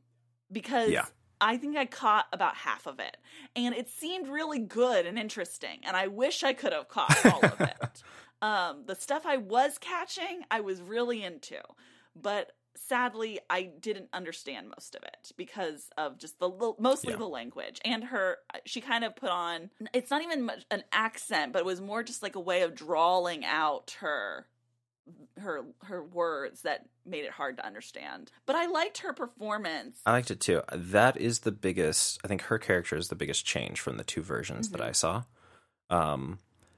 [0.52, 1.06] because Yeah.
[1.42, 3.18] I think I caught about half of it
[3.56, 7.44] and it seemed really good and interesting and I wish I could have caught all
[7.46, 8.04] of it.
[8.42, 11.60] Um the stuff I was catching I was really into.
[12.16, 16.50] But sadly I didn't understand most of it because of just the
[16.80, 17.18] mostly Yeah.
[17.20, 21.54] the language and her she kind of put on it's not even much an accent
[21.54, 24.48] but it was more just like a way of drawling out her
[25.38, 30.12] her her words that made it hard to understand but i liked her performance I
[30.12, 30.62] liked it too.
[30.72, 32.20] That is the biggest.
[32.24, 35.24] I think her character is the biggest change from the two versions that I saw.
[35.90, 36.38] Um,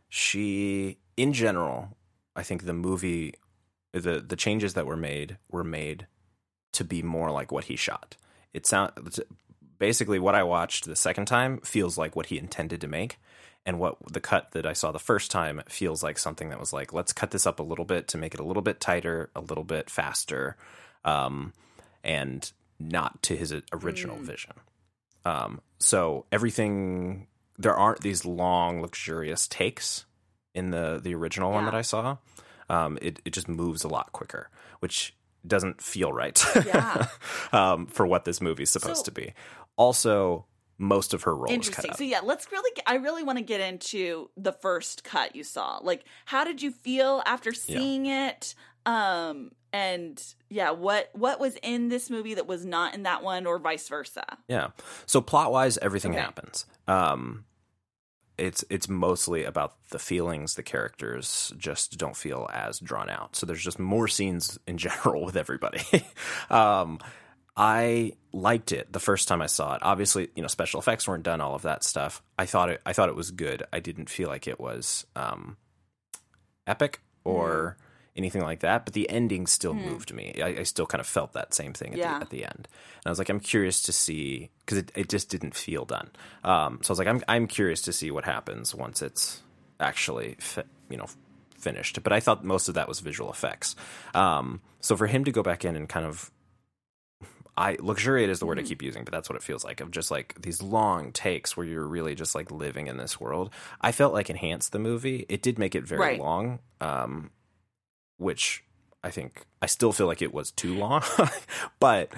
[0.10, 1.98] she, in general,
[2.36, 3.34] I think the movie,
[3.94, 6.08] the the changes that were made were made
[6.74, 8.16] to be more like what he shot.
[8.54, 8.92] It sound
[9.78, 13.18] basically what I watched the second time feels like what he intended to make,
[13.66, 16.74] and what the cut that I saw the first time feels like something that was
[16.74, 19.30] like, let's cut this up a little bit to make it a little bit tighter,
[19.36, 20.56] a little bit faster,
[21.04, 21.54] um,
[22.04, 24.54] and not to his original vision.
[25.26, 27.28] Um, so everything
[27.58, 30.06] there aren't these long, luxurious takes
[30.54, 32.18] in the the original one that I saw.
[32.72, 34.50] Um, it it just moves a lot quicker,
[34.80, 35.16] which
[35.46, 36.40] doesn't feel right.
[36.66, 37.08] Yeah.
[37.52, 39.34] um, for what this movie's supposed So- to be.
[39.76, 40.46] Also,
[40.78, 43.44] most of her role is cut interesting so yeah let's really i really want to
[43.44, 48.56] get into the first cut you saw like how did you feel after seeing it
[48.88, 53.46] um and yeah what what was in this movie that was not in that one
[53.46, 54.70] or vice versa Yeah.
[55.06, 56.22] So plot wise, everything Okay.
[56.22, 56.66] happens.
[56.88, 57.46] Um,
[58.38, 63.36] it's it's mostly about the feelings the characters just don't feel as drawn out.
[63.36, 65.82] So there's just more scenes in general with everybody.
[66.50, 67.00] Um
[67.58, 69.82] i liked it the first time i saw it.
[69.84, 72.24] Obviously you know special effects weren't done all of that stuff.
[72.40, 73.64] I thought it i thought it was good.
[73.74, 75.58] I didn't feel like it was um
[76.66, 77.78] epic or
[78.18, 81.34] anything like that but the ending still moved me I, I still kind of felt
[81.34, 82.18] that same thing at, Yeah.
[82.20, 85.10] the, at the end and i was like i'm curious to see because it, it
[85.10, 86.10] just didn't feel done
[86.44, 89.42] um, so i was like I'm, I'm curious to see what happens once it's
[89.80, 91.08] actually fi- you know
[91.58, 93.76] finished but i thought most of that was visual effects
[94.14, 96.32] um, so for him to go back in and kind of
[97.58, 99.92] I luxuriate is the word I keep using, but that's what it feels like of
[99.92, 103.52] just like these long takes where you're really just like living in this world.
[103.82, 105.26] I felt like enhanced the movie.
[105.28, 106.20] It did make it very Right.
[106.20, 107.30] long, um,
[108.22, 108.64] which
[109.04, 111.04] I think I still feel like it was too long,
[111.80, 112.12] but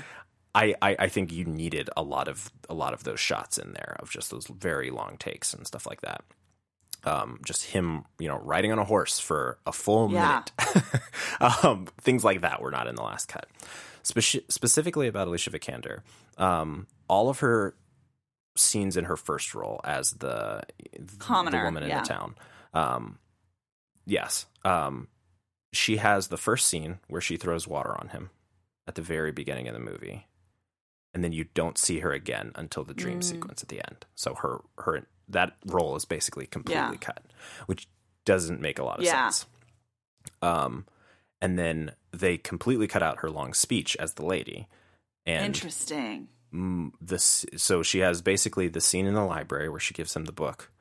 [0.53, 3.73] I, I I think you needed a lot of a lot of those shots in
[3.73, 6.23] there of just those very long takes and stuff like that.
[7.05, 10.43] Um, just him, you know, riding on a horse for a full Yeah.
[10.59, 10.83] minute.
[11.65, 13.47] um, things like that were not in the last cut.
[14.03, 15.99] Speci- specifically about Alicia Vikander,
[16.37, 17.75] um, all of her
[18.55, 20.61] scenes in her first role as the
[21.19, 22.01] Commoner, the woman in yeah.
[22.01, 22.35] the town.
[22.73, 23.19] Um,
[24.05, 25.07] yes, um,
[25.73, 28.29] she has the first scene where she throws water on him
[28.87, 30.27] at the very beginning of the movie,
[31.13, 32.97] and then you don't see her again until the Mm.
[32.97, 34.05] dream sequence at the end.
[34.15, 36.97] So her her that role is basically completely Yeah.
[36.99, 37.23] cut,
[37.65, 37.87] which
[38.25, 39.29] doesn't make a lot of Yeah.
[39.29, 39.45] sense.
[40.41, 40.85] Um,
[41.41, 44.67] and then they completely cut out her long speech as the lady,
[45.25, 46.27] and Interesting.
[46.53, 50.25] mm, this so she has basically the scene in the library where she gives him
[50.25, 50.71] the book,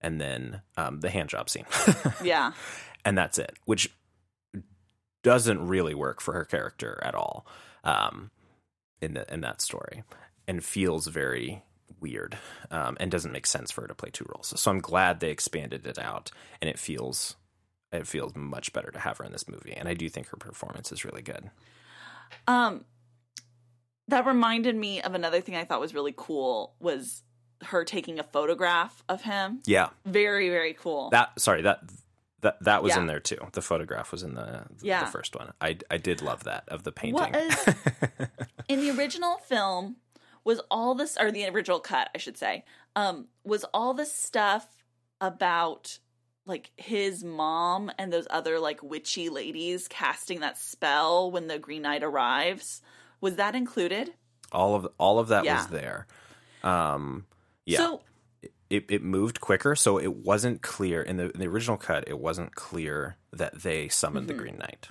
[0.00, 1.66] and then um, the hand job scene,
[2.24, 2.52] Yeah.
[3.04, 3.90] and that's it, which
[5.22, 7.46] doesn't really work for her character at all
[7.84, 8.30] um,
[9.00, 10.02] in the in that story,
[10.48, 11.62] and feels very
[12.00, 12.38] weird
[12.70, 14.58] um, and doesn't make sense for her to play two roles.
[14.58, 17.36] So I'm glad they expanded it out, and it feels
[17.92, 20.36] it feels much better to have her in this movie, and I do think her
[20.36, 21.50] performance is really good.
[22.46, 22.84] Um,
[24.08, 27.22] that reminded me of another thing I thought was really cool was
[27.64, 29.60] her taking a photograph of him.
[29.66, 31.10] Yeah, Very, very cool.
[31.10, 31.80] that sorry that
[32.42, 33.00] that that was Yeah.
[33.00, 33.38] in there too.
[33.52, 35.04] The photograph was in the Yeah.
[35.04, 35.52] the first one.
[35.60, 37.32] I I did love that of the painting.
[37.32, 37.74] was
[38.68, 39.96] in the original film
[40.44, 42.64] was all this or the original cut i should say
[42.96, 44.66] um was all this stuff
[45.20, 45.98] about
[46.46, 51.82] like his mom and those other like witchy ladies casting that spell when the green
[51.82, 52.80] knight arrives
[53.20, 54.14] was that included
[54.50, 55.56] all of all of that Yeah.
[55.58, 56.06] was there.
[56.64, 57.26] Um,
[57.66, 58.00] yeah, so
[58.70, 62.04] it it moved quicker, so it wasn't clear in the in the original cut.
[62.06, 64.36] It wasn't clear that they summoned Mm-hmm.
[64.36, 64.88] the Green Knight.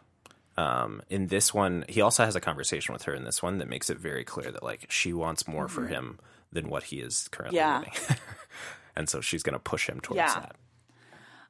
[0.57, 3.69] Um, in this one, he also has a conversation with her in this one that
[3.69, 6.19] makes it very clear that like she wants more for him
[6.51, 7.84] than what he is currently Mm-hmm.
[7.84, 7.89] Yeah.
[7.89, 8.17] getting,
[8.97, 10.39] and so she's going to push him towards Yeah.
[10.41, 10.55] that.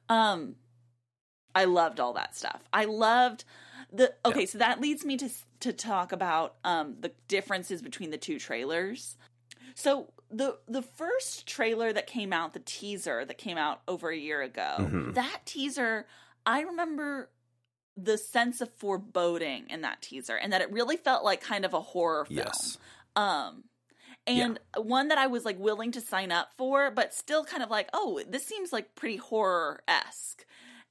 [0.08, 0.54] um
[1.54, 3.44] i loved all that stuff i loved
[3.92, 4.46] the okay Yeah.
[4.46, 5.28] so that leads me to
[5.60, 9.16] to talk about um the differences between the two trailers
[9.74, 14.16] so the the first trailer that came out the teaser that came out over a
[14.16, 15.14] year ago Mhm.
[15.14, 16.06] that teaser
[16.46, 17.30] i remember
[17.96, 21.74] the sense of foreboding in that teaser and that it really felt like kind of
[21.74, 22.78] a horror film Yes,
[23.16, 23.64] um
[24.26, 27.70] and one that I was like willing to sign up for, but still kind of
[27.70, 30.44] like, oh, this seems like pretty horror esque.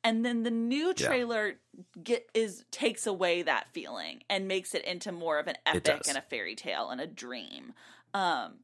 [0.03, 1.07] And then the new Yeah.
[1.07, 1.59] trailer
[2.01, 6.17] get is takes away that feeling and makes it into more of an epic and
[6.17, 7.73] a fairy tale and a dream.
[8.13, 8.59] Um,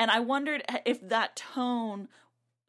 [0.00, 2.08] and I wondered if that tone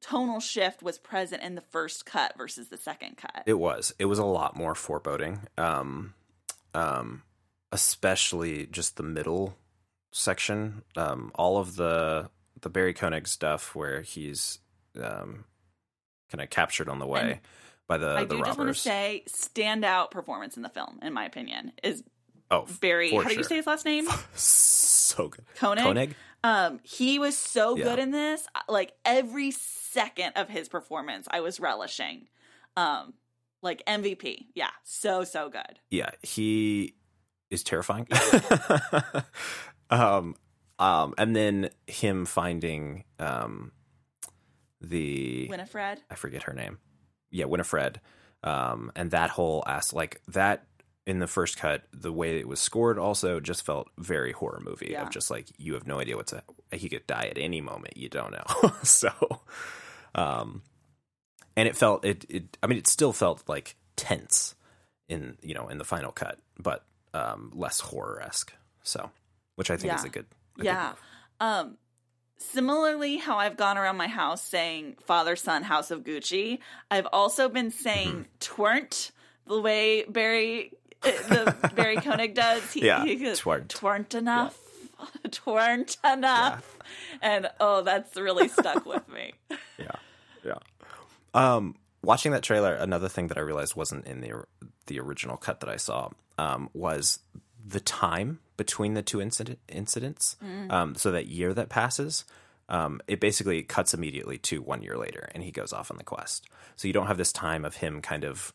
[0.02, 3.44] tonal shift was present in the first cut versus the second cut.
[3.46, 3.94] it was.
[4.00, 5.42] It was a lot more foreboding.
[5.58, 6.14] Um,
[6.74, 7.24] um,
[7.72, 9.56] especially just the middle
[10.12, 10.84] section.
[10.96, 12.30] Um, all of the
[12.60, 14.60] the Barry Keoghan stuff where he's
[15.02, 15.46] um,
[16.30, 17.40] kind of captured on the way And
[17.88, 18.82] by the I the do just want to robbers.
[18.82, 22.04] say, standout performance in the film, in my opinion, is
[22.50, 23.12] oh, Barry.
[23.12, 24.08] How do you say his last name?
[25.12, 25.45] so good.
[25.55, 25.84] Koenig?
[25.84, 26.16] Koenig.
[26.43, 27.84] Um, he was so Yeah.
[27.84, 28.47] good in this.
[28.68, 32.28] Like every second of his performance, I was relishing.
[32.76, 33.14] Um,
[33.62, 34.47] like MVP.
[34.55, 35.80] Yeah, so so good.
[35.91, 36.95] Yeah, he
[37.51, 38.07] is terrifying.
[39.89, 40.36] um,
[40.80, 43.72] um, and then him finding um,
[44.80, 45.99] the Winifred.
[46.09, 46.80] I forget her name.
[47.30, 47.99] Yeah, Winifred.
[48.43, 50.66] Um, and that whole ass like that
[51.08, 54.89] in the first cut, the way it was scored also just felt very horror movie
[54.91, 55.04] Yeah.
[55.04, 57.97] of just like you have no idea what's a he could die at any moment.
[57.97, 58.72] You don't know.
[58.84, 59.10] so
[60.16, 60.62] um
[61.58, 64.56] and it felt it, it I mean it still felt like tense
[65.10, 68.54] in you know in the final cut, but um less horror esque.
[68.84, 69.10] So
[69.56, 70.26] which I think is a good
[70.60, 70.88] a Yeah.
[70.89, 71.02] move.
[71.39, 71.78] Um,
[72.38, 77.49] similarly how I've gone around my house saying father son house of Gucci, I've also
[77.49, 78.62] been saying Mm-hmm.
[78.62, 79.12] twernt
[79.47, 80.72] the way Barry
[81.02, 82.72] the Barry Keoghan does.
[82.74, 83.68] He, Yeah, he goes, twernt.
[83.68, 84.58] twernt enough.
[85.30, 86.78] Twernt enough.
[87.24, 89.34] And oh, that's really stuck with me.
[89.80, 89.95] Yeah,
[90.45, 90.58] yeah.
[91.34, 94.43] Um, watching that trailer, another thing that I realized wasn't in the
[94.86, 97.18] the original cut that I saw um, was
[97.66, 100.36] the time between the two incident, incidents.
[100.70, 102.26] Um, so that year that passes,
[102.70, 106.04] um, it basically cuts immediately to one year later, and he goes off on the
[106.04, 106.45] quest.
[106.76, 108.54] So you don't have this time of him kind of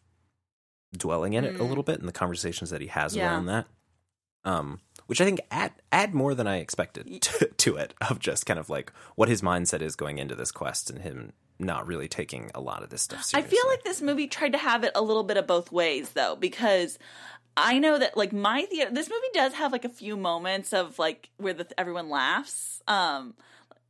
[0.96, 3.26] dwelling in it a little bit and the conversations that he has Yeah.
[3.26, 3.66] around that.
[4.44, 8.46] Um, which I think add add more than I expected to, to it of just
[8.46, 12.06] kind of like what his mindset is going into this quest and him not really
[12.06, 14.92] taking a lot of this stuff I feel like this movie tried to have it
[14.94, 16.98] a little bit of both ways though, because
[17.56, 20.98] I know that like my theater, this movie does have like a few moments of
[20.98, 23.34] like where the, everyone laughs, um,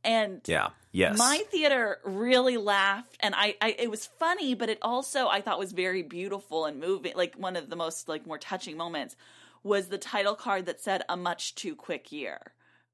[0.07, 4.79] and yeah, yes, my theater really laughed, and I, I it was funny, but it
[4.81, 7.13] also I thought was very beautiful and moving.
[7.15, 9.15] Like one of the most like more touching moments
[9.63, 12.53] was the title card that said "a much too quick year,"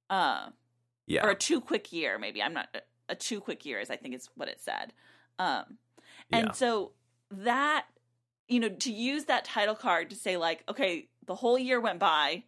[0.09, 0.49] uh,
[1.05, 2.17] yeah, or a too quick year.
[2.17, 2.75] Maybe I'm not
[3.07, 4.91] a too quick year is I think is what it said.
[5.39, 5.77] Um,
[6.31, 6.51] and Yeah.
[6.51, 6.91] so
[7.31, 7.85] that
[8.47, 11.99] you know to use that title card to say like okay the whole year went
[11.99, 12.43] by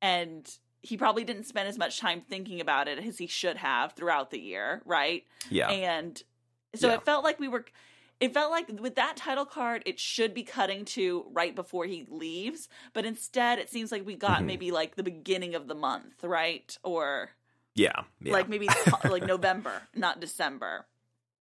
[0.00, 3.92] and he probably didn't spend as much time thinking about it as he should have
[3.94, 5.24] throughout the year right?
[5.50, 6.22] Yeah, and
[6.74, 6.94] so Yeah.
[6.94, 7.64] it felt like we were
[8.20, 12.06] it felt like with that title card it should be cutting to right before he
[12.08, 14.46] leaves but instead it seems like we got Mhm.
[14.46, 16.76] maybe like the beginning of the month right?
[16.84, 17.30] Or
[17.74, 18.68] yeah, yeah, like maybe
[19.04, 20.86] like november not december.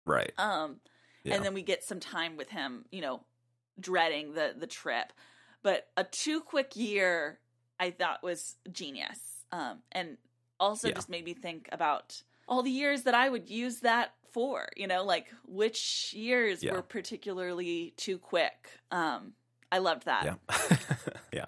[0.06, 0.80] Right, um
[1.24, 1.36] Yeah.
[1.36, 3.24] and then we get some time with him you know
[3.80, 5.14] dreading the the trip.
[5.64, 7.40] But a too quick year
[7.80, 9.20] i thought was genius
[9.52, 10.18] um and
[10.60, 10.96] also Yeah.
[10.96, 14.88] just made me think about all the years that i would use that for you
[14.88, 16.74] know like which years Yeah.
[16.74, 19.34] were particularly too quick um
[19.72, 20.36] i loved that yeah,
[21.34, 21.46] yeah.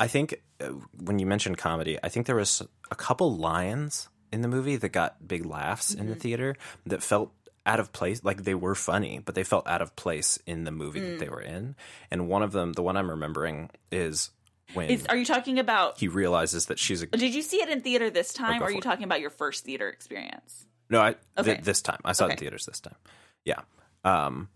[0.00, 0.66] I think uh,
[1.00, 2.60] when you mentioned comedy, I think there was
[2.90, 6.08] a couple lines in the movie that got big laughs in Mm-hmm.
[6.08, 6.56] the theater
[6.86, 7.32] that felt
[7.64, 8.24] out of place.
[8.24, 11.10] Like they were funny, but they felt out of place in the movie Mm.
[11.10, 11.76] that they were in.
[12.10, 14.30] And one of them, the one I'm remembering, is
[14.72, 17.68] when Is, are you talking about he realizes that she's a did you see it
[17.68, 18.82] in theater this time go or are for you it.
[18.82, 21.60] talking about your first theater experience No, I th- Okay.
[21.62, 22.40] this time I saw it in Okay.
[22.40, 22.96] theaters this time.
[23.44, 23.60] Yeah.
[24.04, 24.48] Um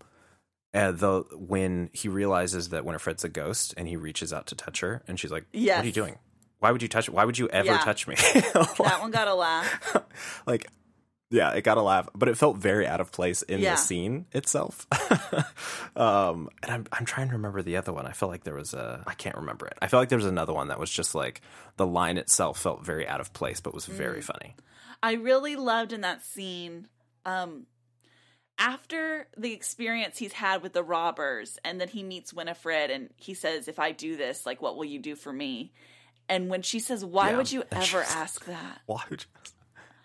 [0.73, 4.81] and the when he realizes that Winifred's a ghost and he reaches out to touch
[4.81, 5.83] her and she's like, "What Yes.
[5.83, 6.17] are you doing?
[6.59, 7.09] Why would you touch?
[7.09, 7.77] Why would you ever Yeah.
[7.79, 10.03] touch me?" that one got a laugh
[10.45, 10.67] like,
[11.31, 13.71] yeah, it got a laugh, but it felt very out of place in Yeah.
[13.71, 14.87] the scene itself.
[15.95, 18.05] um, and I'm I'm trying to remember the other one.
[18.07, 19.77] I felt like there was a I can't remember it.
[19.81, 21.41] I felt like there was another one that was just like
[21.77, 23.93] the line itself felt very out of place, but was Mm.
[23.93, 24.55] very funny.
[25.01, 26.87] I really loved in that scene
[27.25, 27.65] um
[28.57, 33.33] after the experience he's had with the robbers and then he meets Winifred and he
[33.33, 35.71] says if I do this like what will you do for me?
[36.27, 37.37] And when she says why Yeah.
[37.37, 38.81] would you ever ask that?
[38.85, 39.51] Why would you?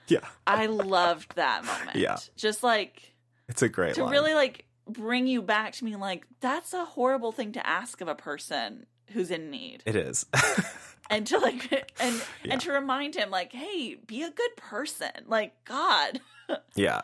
[0.09, 1.97] Yeah, I loved that moment.
[1.97, 2.17] Yeah.
[2.37, 3.15] Just like
[3.49, 4.13] it's a great to line.
[4.13, 8.09] really like bring you back to me like that's a horrible thing to ask of
[8.09, 9.83] a person who's in need.
[9.87, 10.27] It is.
[11.11, 12.53] and to like and Yeah.
[12.53, 15.11] and to remind him like hey, be a good person.
[15.27, 16.21] Like god.
[16.75, 17.03] yeah.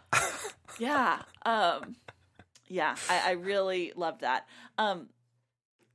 [0.79, 1.97] yeah um
[2.69, 4.47] yeah I, I really loved that
[4.77, 5.09] um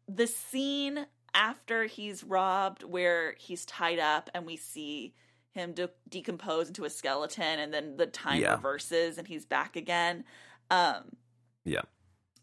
[0.07, 5.13] the scene after he's robbed where he's tied up and we see
[5.55, 8.55] him de- decompose into a skeleton and then the time Yeah.
[8.55, 10.23] reverses and he's back again
[10.69, 11.15] um
[11.63, 11.81] Yeah.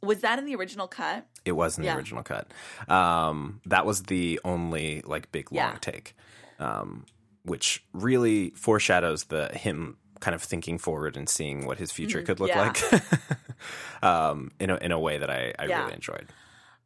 [0.02, 2.50] was that in the original cut It was in the original cut.
[2.88, 5.78] Um, that was the only like big long Yeah.
[5.80, 6.16] take,
[6.58, 7.04] um,
[7.44, 12.38] which really foreshadows the him kind of thinking forward and seeing what his future could
[12.40, 12.96] look Mm-hmm.
[12.96, 13.00] yeah.
[14.00, 14.02] like.
[14.02, 15.80] um, in a in a way that I, I Yeah.
[15.82, 16.28] really enjoyed.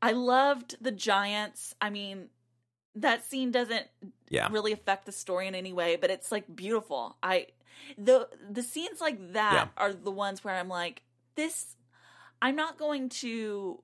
[0.02, 2.28] i loved the giants i mean
[2.96, 3.86] that scene doesn't
[4.28, 4.48] Yeah.
[4.50, 7.16] really affect the story in any way, but it's like beautiful.
[7.22, 7.48] I
[7.98, 9.68] the the scenes like that Yeah.
[9.76, 11.02] are the ones where I'm like
[11.34, 11.76] this
[12.42, 13.82] I'm not going to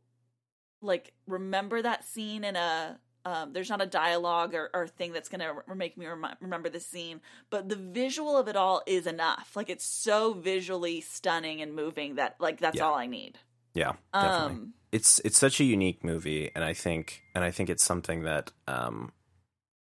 [0.81, 5.29] like remember that scene in a um, there's not a dialogue or, or thing that's
[5.29, 7.21] gonna re- make me remi- remember the scene,
[7.51, 9.53] but the visual of it all is enough.
[9.55, 12.87] Like it's so visually stunning and moving that like that's Yeah.
[12.87, 13.39] all I need.
[13.75, 14.53] Yeah, definitely.
[14.57, 18.23] Um, it's it's such a unique movie, and I think and I think it's something
[18.25, 19.13] that um,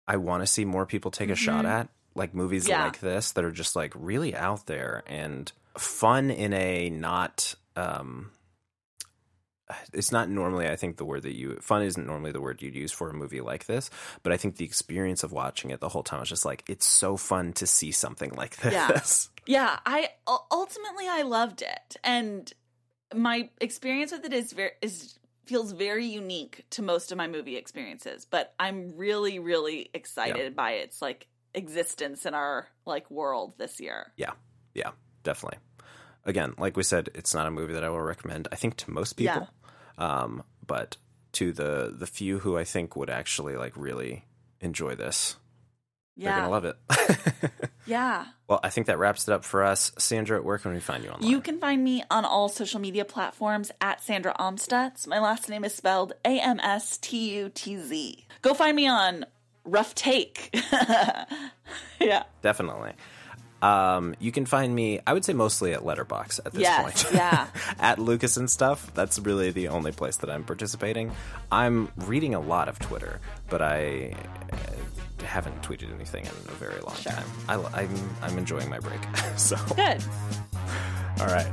[0.08, 2.72] I want to see more people take a shot at, like movies Mm-hmm.
[2.72, 2.84] Yeah.
[2.86, 8.32] like this that are just like really out there and fun in a not um,
[9.94, 12.74] it's not normally I think the word that you fun isn't normally the word you'd
[12.76, 13.90] use for a movie like this,
[14.24, 16.86] but I think the experience of watching it the whole time was just like it's
[16.86, 19.30] so fun to see something like this.
[19.46, 22.52] Yeah, I ultimately I loved it, and
[23.14, 27.56] my experience with it is very is feels very unique to most of my movie
[27.56, 28.26] experiences.
[28.26, 34.12] But I'm really, really excited by its like existence in our like world this year.
[34.18, 34.32] Yeah.
[34.74, 34.92] Yeah,
[35.24, 35.60] definitely.
[36.26, 38.92] Again, like we said, it's not a movie that I will recommend I think to
[38.92, 39.48] most people.
[39.98, 40.98] Um, but
[41.34, 44.26] to the the few who I think would actually like really
[44.60, 45.38] enjoy this,
[46.18, 46.76] they're gonna love it.
[47.86, 48.26] yeah.
[48.48, 49.92] well, I think that wraps it up for us.
[49.98, 51.30] Sandra, where can we find you online?
[51.30, 55.08] You can find me on all social media platforms at Sandra Amstutz.
[55.08, 58.26] My last name is spelled A M S T U T Z.
[58.42, 59.26] Go find me on
[59.64, 60.56] Rough Take.
[62.00, 62.24] yeah.
[62.42, 62.94] Definitely.
[63.60, 67.16] Um, you can find me, I would say mostly at Letterboxd at this Yes, point.
[67.16, 67.48] yeah.
[67.80, 68.94] at Lucas and stuff.
[68.94, 71.12] That's really the only place that I'm participating.
[71.52, 73.20] I'm reading a lot of Twitter,
[73.50, 74.14] but I
[75.22, 77.26] haven't tweeted anything in a very long time.
[77.48, 77.90] I, I'm
[78.22, 79.00] I'm enjoying my break.
[79.38, 80.04] so, Good.
[81.20, 81.52] all right.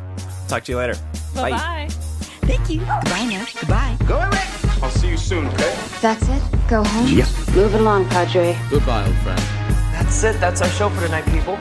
[0.48, 0.94] Talk to you later.
[1.34, 1.88] Bye bye.
[2.46, 2.80] Thank you.
[2.80, 3.46] Goodbye now.
[3.58, 3.96] Goodbye.
[4.06, 4.44] Go away,
[4.82, 5.74] I'll see you soon, okay?
[6.02, 6.42] That's it?
[6.68, 7.06] Go home?
[7.54, 8.56] Move it along, Padre.
[8.68, 9.38] Goodbye, old friend.
[9.92, 10.38] That's it.
[10.40, 11.58] That's our show for tonight, people.